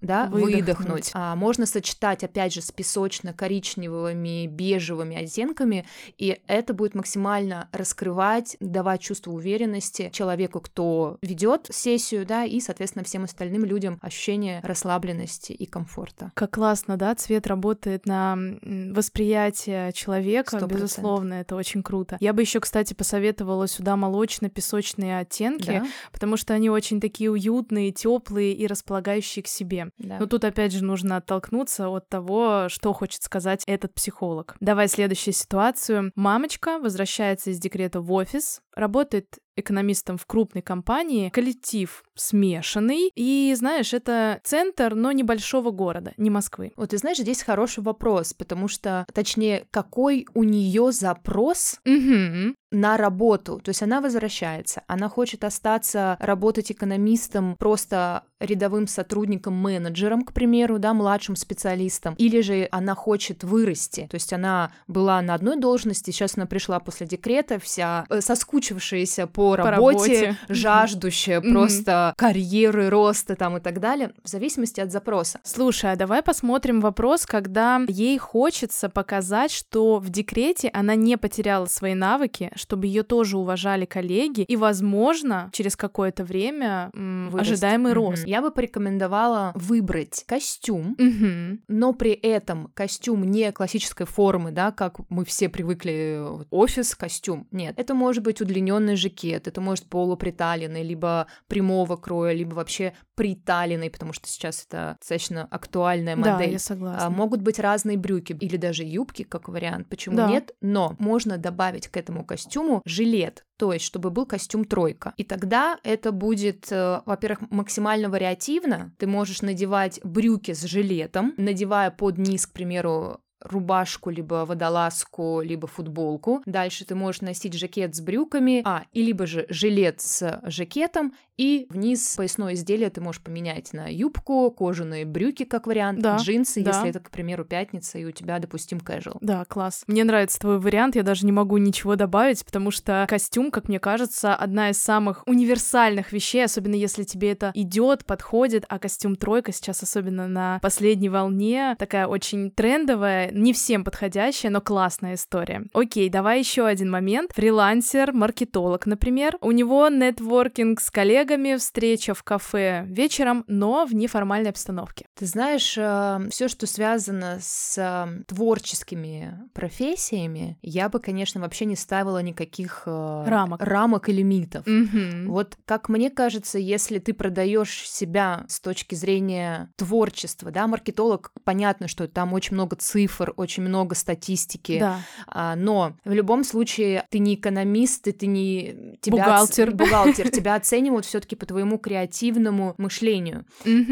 да, 0.00 0.26
Выдохнуть. 0.26 0.54
выдохнуть. 0.54 1.10
А 1.14 1.36
можно 1.36 1.66
сочетать, 1.66 2.24
опять 2.24 2.54
же, 2.54 2.62
с 2.62 2.72
песочно-коричневыми, 2.72 4.46
бежевыми 4.46 5.16
оттенками, 5.16 5.86
и 6.16 6.40
это 6.46 6.72
будет 6.72 6.94
максимально 6.94 7.68
раскрывать, 7.72 8.56
давать 8.60 9.02
чувство 9.02 9.32
уверенности 9.32 10.10
человеку, 10.12 10.60
кто 10.60 11.18
ведет 11.22 11.68
сессию, 11.70 12.24
да, 12.24 12.44
и, 12.44 12.60
соответственно, 12.60 13.04
всем 13.04 13.24
остальным 13.24 13.64
людям 13.64 13.98
ощущение 14.00 14.60
расслабленности 14.62 15.52
и 15.52 15.66
комфорта. 15.66 16.32
Как 16.34 16.52
классно, 16.52 16.96
да, 16.96 17.14
цвет 17.14 17.46
работает 17.46 18.06
на 18.06 18.38
восприятие 18.62 19.92
человека, 19.92 20.48
Сто 20.50 20.58
процентов. 20.60 20.78
безусловно, 20.78 21.34
это 21.34 21.56
очень 21.56 21.82
круто. 21.82 22.16
Я 22.20 22.32
бы 22.32 22.42
еще, 22.42 22.60
кстати, 22.60 22.94
посоветовала 22.94 23.68
сюда 23.68 23.96
молочно-песочные 23.96 25.20
оттенки, 25.30 25.66
Да? 25.66 25.86
потому 26.12 26.36
что 26.36 26.54
они 26.54 26.70
очень 26.70 27.00
такие 27.00 27.30
уютные, 27.30 27.92
теплые 27.92 28.52
и 28.52 28.66
располагающие 28.66 29.42
к 29.42 29.48
себе. 29.48 29.90
Да. 29.98 30.18
Но 30.18 30.26
тут 30.26 30.44
опять 30.44 30.72
же 30.72 30.84
нужно 30.84 31.16
оттолкнуться 31.16 31.88
от 31.88 32.08
того, 32.08 32.66
что 32.68 32.92
хочет 32.92 33.22
сказать 33.22 33.62
этот 33.66 33.94
психолог. 33.94 34.56
Давай 34.60 34.88
следующую 34.88 35.34
ситуацию. 35.34 36.12
Мамочка 36.14 36.78
возвращается 36.78 37.50
из 37.50 37.58
декрета 37.58 38.00
в 38.00 38.12
офис, 38.12 38.62
работает 38.74 39.38
экономистом 39.56 40.16
в 40.16 40.26
крупной 40.26 40.62
компании, 40.62 41.28
коллектив 41.30 42.02
смешанный, 42.14 43.10
и, 43.14 43.54
знаешь, 43.56 43.92
это 43.92 44.40
центр, 44.42 44.94
но 44.94 45.12
небольшого 45.12 45.70
города, 45.70 46.12
не 46.16 46.30
Москвы. 46.30 46.72
Вот 46.76 46.90
ты 46.90 46.98
знаешь, 46.98 47.18
здесь 47.18 47.42
хороший 47.42 47.82
вопрос, 47.82 48.32
потому 48.32 48.68
что, 48.68 49.06
точнее, 49.12 49.66
какой 49.70 50.26
у 50.34 50.44
нее 50.44 50.92
запрос 50.92 51.78
Угу. 51.84 52.54
на 52.72 52.96
работу. 52.96 53.60
То 53.62 53.70
есть 53.70 53.82
она 53.82 54.00
возвращается, 54.00 54.82
она 54.86 55.08
хочет 55.08 55.44
остаться 55.44 56.16
работать 56.20 56.72
экономистом, 56.72 57.56
просто 57.56 58.24
рядовым 58.40 58.86
сотрудником, 58.86 59.54
менеджером, 59.54 60.24
к 60.24 60.32
примеру, 60.32 60.78
да, 60.78 60.94
младшим 60.94 61.36
специалистом, 61.36 62.14
или 62.18 62.40
же 62.40 62.68
она 62.70 62.94
хочет 62.94 63.44
вырасти. 63.44 64.08
То 64.10 64.16
есть 64.16 64.32
она 64.32 64.72
была 64.88 65.20
на 65.22 65.34
одной 65.34 65.56
должности, 65.58 66.10
сейчас 66.10 66.36
она 66.36 66.46
пришла 66.46 66.80
после 66.80 67.06
декрета, 67.06 67.58
вся 67.58 68.06
э, 68.08 68.20
соскучившаяся 68.20 69.26
по, 69.26 69.56
работе, 69.56 69.76
работе. 69.76 70.36
жаждущая 70.48 71.40
Мгм. 71.40 71.52
просто 71.52 72.14
карьеры, 72.16 72.88
роста 72.88 73.36
там 73.36 73.56
и 73.58 73.60
так 73.60 73.80
далее, 73.80 74.12
в 74.24 74.28
зависимости 74.28 74.80
от 74.80 74.90
запроса. 74.90 75.38
Слушай, 75.44 75.92
а 75.92 75.96
давай 75.96 76.22
посмотрим 76.22 76.80
вопрос, 76.80 77.26
когда 77.26 77.80
ей 77.88 78.18
хочется 78.18 78.88
показать, 78.88 79.50
что 79.52 79.98
в 79.98 80.08
декрете 80.10 80.70
она 80.72 80.94
не 80.94 81.16
потеряла 81.16 81.66
свои 81.66 81.94
навыки, 81.94 82.50
чтобы 82.54 82.86
ее 82.86 83.02
тоже 83.02 83.36
уважали 83.38 83.84
коллеги, 83.84 84.42
и, 84.42 84.56
возможно, 84.56 85.50
через 85.52 85.76
какое-то 85.76 86.24
время 86.24 86.90
м, 86.94 87.34
ожидаемый 87.36 87.92
рост. 87.92 88.26
Я 88.30 88.42
бы 88.42 88.52
порекомендовала 88.52 89.50
выбрать 89.56 90.22
костюм, 90.24 90.94
Мгм. 90.98 91.62
но 91.66 91.92
при 91.92 92.12
этом 92.12 92.68
костюм 92.74 93.24
не 93.24 93.50
классической 93.50 94.06
формы, 94.06 94.52
да, 94.52 94.70
как 94.70 95.00
мы 95.08 95.24
все 95.24 95.48
привыкли, 95.48 96.20
офис, 96.50 96.94
костюм. 96.94 97.48
Нет, 97.50 97.74
это 97.76 97.92
может 97.94 98.22
быть 98.22 98.40
удлиненный 98.40 98.94
жакет, 98.94 99.48
это 99.48 99.60
может 99.60 99.86
полуприталенный, 99.86 100.84
либо 100.84 101.26
прямого 101.48 101.96
кроя, 101.96 102.32
либо 102.32 102.54
вообще 102.54 102.92
приталенный, 103.16 103.90
потому 103.90 104.12
что 104.12 104.28
сейчас 104.28 104.64
это 104.64 104.96
достаточно 105.00 105.48
актуальная 105.50 106.14
Да, 106.14 106.34
модель. 106.34 106.52
я 106.52 106.58
согласна. 106.60 107.06
А, 107.06 107.10
Могут 107.10 107.42
быть 107.42 107.58
разные 107.58 107.96
брюки 107.98 108.32
или 108.40 108.56
даже 108.56 108.84
юбки, 108.84 109.24
как 109.24 109.48
вариант. 109.48 109.88
Почему 109.88 110.16
Да. 110.16 110.28
нет? 110.28 110.54
Но 110.60 110.94
можно 111.00 111.36
добавить 111.36 111.88
к 111.88 111.96
этому 111.96 112.24
костюму 112.24 112.80
жилет, 112.84 113.44
то 113.60 113.74
есть 113.74 113.84
чтобы 113.84 114.08
был 114.08 114.24
костюм 114.24 114.64
тройка. 114.64 115.12
И 115.18 115.22
тогда 115.22 115.78
это 115.82 116.12
будет, 116.12 116.72
э, 116.72 117.02
во-первых, 117.04 117.50
максимально 117.50 118.08
вариативно. 118.08 118.94
Ты 118.96 119.06
можешь 119.06 119.42
надевать 119.42 120.00
брюки 120.02 120.54
с 120.54 120.62
жилетом, 120.62 121.34
надевая 121.36 121.90
под 121.90 122.16
низ, 122.16 122.46
к 122.46 122.52
примеру, 122.52 123.20
рубашку, 123.40 124.10
либо 124.10 124.44
водолазку, 124.46 125.40
либо 125.42 125.66
футболку. 125.66 126.42
Дальше 126.46 126.84
ты 126.84 126.94
можешь 126.94 127.20
носить 127.22 127.54
жакет 127.54 127.94
с 127.94 128.00
брюками, 128.00 128.62
а, 128.64 128.84
и 128.92 129.02
либо 129.02 129.26
же 129.26 129.46
жилет 129.48 130.00
с 130.00 130.40
жакетом, 130.44 131.12
и 131.36 131.66
вниз 131.70 132.16
поясное 132.16 132.52
изделие 132.54 132.90
ты 132.90 133.00
можешь 133.00 133.22
поменять 133.22 133.72
на 133.72 133.86
юбку, 133.90 134.50
кожаные 134.50 135.06
брюки, 135.06 135.44
как 135.44 135.66
вариант, 135.66 136.00
Да, 136.00 136.16
джинсы, 136.18 136.62
да. 136.62 136.70
если 136.70 136.90
это, 136.90 137.00
к 137.00 137.10
примеру, 137.10 137.44
пятница, 137.46 137.98
и 137.98 138.04
у 138.04 138.10
тебя, 138.10 138.38
допустим, 138.38 138.78
casual. 138.78 139.16
Да, 139.22 139.44
класс. 139.46 139.84
Мне 139.86 140.04
нравится 140.04 140.38
твой 140.38 140.58
вариант, 140.58 140.96
я 140.96 141.02
даже 141.02 141.24
не 141.24 141.32
могу 141.32 141.56
ничего 141.56 141.96
добавить, 141.96 142.44
потому 142.44 142.70
что 142.70 143.06
костюм, 143.08 143.50
как 143.50 143.68
мне 143.68 143.80
кажется, 143.80 144.34
одна 144.34 144.68
из 144.70 144.78
самых 144.78 145.22
универсальных 145.26 146.12
вещей, 146.12 146.44
особенно 146.44 146.74
если 146.74 147.04
тебе 147.04 147.32
это 147.32 147.52
идет, 147.54 148.04
подходит, 148.04 148.64
а 148.68 148.78
костюм 148.78 149.16
тройка 149.16 149.52
сейчас, 149.52 149.82
особенно 149.82 150.28
на 150.28 150.58
последней 150.60 151.08
волне, 151.08 151.74
такая 151.78 152.06
очень 152.06 152.50
трендовая, 152.50 153.29
не 153.32 153.52
всем 153.52 153.84
подходящая, 153.84 154.50
но 154.50 154.60
классная 154.60 155.14
история. 155.14 155.64
Окей, 155.72 156.08
давай 156.08 156.38
еще 156.38 156.66
один 156.66 156.90
момент. 156.90 157.32
Фрилансер, 157.34 158.12
маркетолог, 158.12 158.86
например. 158.86 159.36
У 159.40 159.52
него 159.52 159.88
нетворкинг 159.88 160.80
с 160.80 160.90
коллегами, 160.90 161.56
встреча 161.56 162.14
в 162.14 162.22
кафе 162.22 162.84
вечером, 162.86 163.44
но 163.46 163.86
в 163.86 163.94
неформальной 163.94 164.50
обстановке. 164.50 165.06
Ты 165.18 165.26
знаешь, 165.26 165.70
все, 165.70 166.48
что 166.48 166.66
связано 166.66 167.38
с 167.40 167.76
э, 167.78 168.24
творческими 168.26 169.38
профессиями, 169.52 170.58
я 170.62 170.88
бы, 170.88 171.00
конечно, 171.00 171.40
вообще 171.40 171.64
не 171.64 171.76
ставила 171.76 172.22
никаких 172.22 172.82
э, 172.86 173.24
Рамок. 173.26 173.62
рамок 173.62 174.08
и 174.08 174.12
лимитов. 174.12 174.66
Мгм. 174.66 175.28
Вот 175.28 175.56
как 175.64 175.88
мне 175.88 176.10
кажется, 176.10 176.58
если 176.58 176.98
ты 176.98 177.12
продаешь 177.12 177.88
себя 177.88 178.44
с 178.48 178.60
точки 178.60 178.94
зрения 178.94 179.70
творчества, 179.76 180.50
да, 180.50 180.66
маркетолог, 180.66 181.32
понятно, 181.44 181.88
что 181.88 182.08
там 182.08 182.32
очень 182.32 182.54
много 182.54 182.76
цифр, 182.76 183.19
очень 183.36 183.62
много 183.62 183.94
статистики, 183.94 184.78
Да. 184.78 185.00
а, 185.26 185.56
но 185.56 185.96
в 186.04 186.12
любом 186.12 186.44
случае 186.44 187.04
ты 187.10 187.18
не 187.18 187.34
экономист, 187.34 188.08
и 188.08 188.12
ты 188.12 188.26
не 188.26 188.96
тебя 189.00 189.18
Бухгалтер. 189.18 189.68
оц- 189.70 189.74
бухгалтер, 189.74 190.28
тебя 190.30 190.54
оценивают 190.54 191.04
все-таки 191.06 191.36
по 191.36 191.46
твоему 191.46 191.78
креативному 191.78 192.74
мышлению 192.78 193.44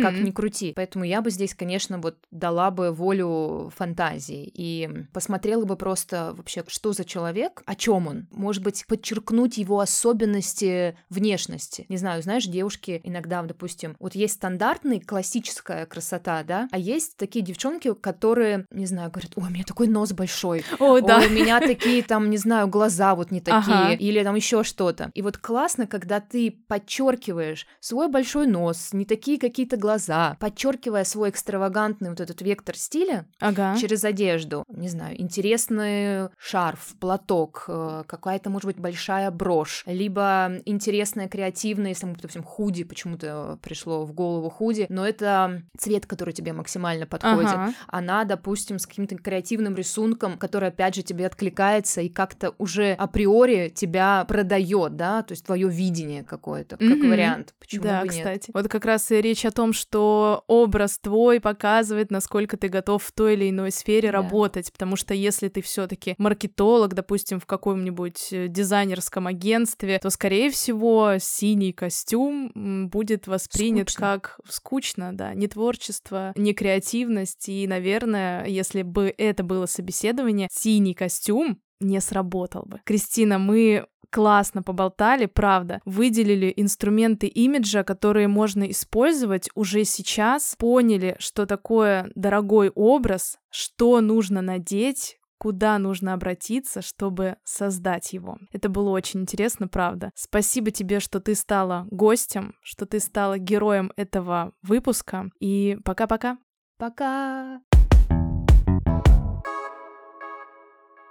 как 0.02 0.14
ни 0.18 0.30
крути. 0.30 0.72
Поэтому 0.74 1.04
я 1.04 1.20
бы 1.22 1.30
здесь, 1.30 1.54
конечно, 1.54 1.98
вот 1.98 2.16
дала 2.30 2.70
бы 2.70 2.92
волю 2.92 3.70
фантазии 3.76 4.50
и 4.54 4.88
посмотрела 5.12 5.64
бы 5.64 5.76
просто 5.76 6.32
вообще, 6.36 6.64
что 6.68 6.92
за 6.92 7.04
человек, 7.04 7.62
о 7.66 7.74
чем 7.74 8.06
он. 8.06 8.26
Может 8.30 8.62
быть, 8.62 8.84
подчеркнуть 8.86 9.58
его 9.58 9.80
особенности 9.80 10.96
внешности. 11.10 11.86
Не 11.88 11.96
знаю, 11.96 12.22
знаешь, 12.22 12.46
девушки 12.46 13.00
иногда, 13.04 13.42
допустим, 13.42 13.96
вот 13.98 14.14
есть 14.14 14.34
стандартный, 14.34 15.00
классическая 15.00 15.86
красота, 15.86 16.42
да, 16.42 16.68
а 16.72 16.78
есть 16.78 17.16
такие 17.16 17.44
девчонки, 17.44 17.92
которые, 17.94 18.66
не 18.70 18.86
знаю, 18.86 19.10
говорят, 19.18 19.32
ой, 19.36 19.48
у 19.48 19.50
меня 19.50 19.64
такой 19.64 19.86
нос 19.88 20.12
большой, 20.12 20.64
Ой, 20.78 21.02
да. 21.02 21.18
Ой, 21.18 21.26
у 21.26 21.30
меня 21.30 21.60
такие 21.60 22.02
там, 22.02 22.30
не 22.30 22.36
знаю, 22.36 22.68
глаза 22.68 23.14
вот 23.14 23.30
не 23.30 23.40
такие, 23.40 23.58
Ага. 23.76 23.92
или 23.94 24.22
там 24.22 24.34
еще 24.34 24.62
что-то. 24.64 25.10
И 25.14 25.22
вот 25.22 25.38
классно, 25.38 25.86
когда 25.86 26.20
ты 26.20 26.50
подчеркиваешь 26.68 27.66
свой 27.80 28.08
большой 28.08 28.46
нос, 28.46 28.92
не 28.92 29.04
такие 29.04 29.38
какие-то 29.38 29.76
глаза, 29.76 30.36
подчеркивая 30.40 31.04
свой 31.04 31.30
экстравагантный 31.30 32.10
вот 32.10 32.20
этот 32.20 32.40
вектор 32.42 32.76
стиля 32.76 33.26
Ага. 33.40 33.76
через 33.78 34.04
одежду. 34.04 34.64
Не 34.68 34.88
знаю, 34.88 35.20
интересный 35.20 36.28
шарф, 36.38 36.94
платок, 37.00 37.64
э, 37.68 38.04
какая-то, 38.06 38.50
может 38.50 38.66
быть, 38.66 38.78
большая 38.78 39.30
брошь, 39.30 39.82
либо 39.86 40.52
интересная, 40.64 41.28
креативная, 41.28 41.90
если, 41.90 42.06
допустим, 42.06 42.42
худи, 42.42 42.84
почему-то 42.84 43.58
пришло 43.62 44.04
в 44.04 44.12
голову 44.12 44.48
худи, 44.50 44.86
но 44.88 45.06
это 45.06 45.62
цвет, 45.76 46.06
который 46.06 46.32
тебе 46.32 46.52
максимально 46.52 47.06
подходит 47.06 47.52
Ага. 47.52 47.72
она, 47.88 48.24
допустим, 48.24 48.78
с 48.78 48.86
каким-то 49.08 49.24
креативным 49.24 49.74
рисунком, 49.74 50.38
который, 50.38 50.68
опять 50.68 50.94
же, 50.94 51.02
тебе 51.02 51.26
откликается 51.26 52.00
и 52.00 52.08
как-то 52.08 52.54
уже 52.58 52.92
априори 52.92 53.70
тебя 53.74 54.24
продает, 54.28 54.96
да, 54.96 55.22
то 55.22 55.32
есть 55.32 55.44
твое 55.46 55.68
видение 55.68 56.22
какое-то, 56.24 56.76
как 56.76 56.88
Мгм. 56.98 57.08
вариант. 57.10 57.54
Почему 57.58 57.84
да, 57.84 58.00
бы 58.02 58.08
нет? 58.08 58.16
кстати. 58.16 58.50
Вот 58.54 58.68
как 58.68 58.84
раз 58.84 59.10
и 59.10 59.20
речь 59.20 59.44
о 59.44 59.50
том, 59.50 59.72
что 59.72 60.44
образ 60.46 60.98
твой 60.98 61.40
показывает, 61.40 62.10
насколько 62.10 62.56
ты 62.56 62.68
готов 62.68 63.02
в 63.02 63.12
той 63.12 63.34
или 63.34 63.50
иной 63.50 63.70
сфере 63.70 64.10
Да. 64.12 64.18
работать. 64.22 64.72
Потому 64.72 64.96
что 64.96 65.14
если 65.14 65.48
ты 65.48 65.62
все-таки 65.62 66.14
маркетолог, 66.18 66.94
допустим, 66.94 67.40
в 67.40 67.46
каком-нибудь 67.46 68.28
э, 68.32 68.48
дизайнерском 68.48 69.26
агентстве, 69.26 69.98
то, 69.98 70.10
скорее 70.10 70.50
всего, 70.50 71.14
синий 71.18 71.72
костюм 71.72 72.88
будет 72.90 73.26
воспринят 73.26 73.90
Скучно. 73.90 74.06
как 74.06 74.38
скучно, 74.48 75.16
да, 75.16 75.34
не 75.34 75.48
творчество, 75.48 76.32
не 76.36 76.52
креативность. 76.54 77.48
И, 77.48 77.66
наверное, 77.66 78.44
если 78.46 78.82
бы 78.88 79.14
это 79.16 79.42
было 79.42 79.66
собеседование, 79.66 80.48
синий 80.50 80.94
костюм 80.94 81.60
не 81.80 82.00
сработал 82.00 82.64
бы. 82.66 82.80
Кристина, 82.84 83.38
мы 83.38 83.86
классно 84.10 84.62
поболтали, 84.62 85.26
правда. 85.26 85.80
Выделили 85.84 86.52
инструменты 86.56 87.26
имиджа, 87.26 87.84
которые 87.84 88.28
можно 88.28 88.64
использовать 88.70 89.48
уже 89.54 89.84
сейчас. 89.84 90.56
Поняли, 90.58 91.16
что 91.18 91.46
такое 91.46 92.10
дорогой 92.14 92.70
образ, 92.70 93.38
что 93.50 94.00
нужно 94.00 94.42
надеть, 94.42 95.18
куда 95.38 95.78
нужно 95.78 96.14
обратиться, 96.14 96.82
чтобы 96.82 97.36
создать 97.44 98.12
его. 98.12 98.38
Это 98.52 98.68
было 98.68 98.90
очень 98.90 99.20
интересно, 99.20 99.68
правда. 99.68 100.10
Спасибо 100.14 100.70
тебе, 100.70 101.00
что 101.00 101.20
ты 101.20 101.34
стала 101.34 101.86
гостем, 101.90 102.54
что 102.62 102.86
ты 102.86 103.00
стала 103.00 103.38
героем 103.38 103.92
этого 103.96 104.52
выпуска. 104.62 105.30
И 105.40 105.78
пока-пока. 105.84 106.38
Пока. 106.76 107.60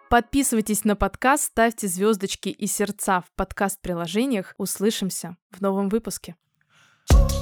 Подписывайтесь 0.10 0.86
на 0.86 0.96
подкаст, 0.96 1.44
ставьте 1.44 1.88
звездочки 1.88 2.50
и 2.50 2.66
сердца 2.66 3.22
в 3.22 3.32
подкаст-приложениях. 3.36 4.54
Услышимся 4.58 5.36
в 5.52 5.62
новом 5.62 5.90
выпуске. 5.90 6.36
thank 7.10 7.32
you 7.32 7.37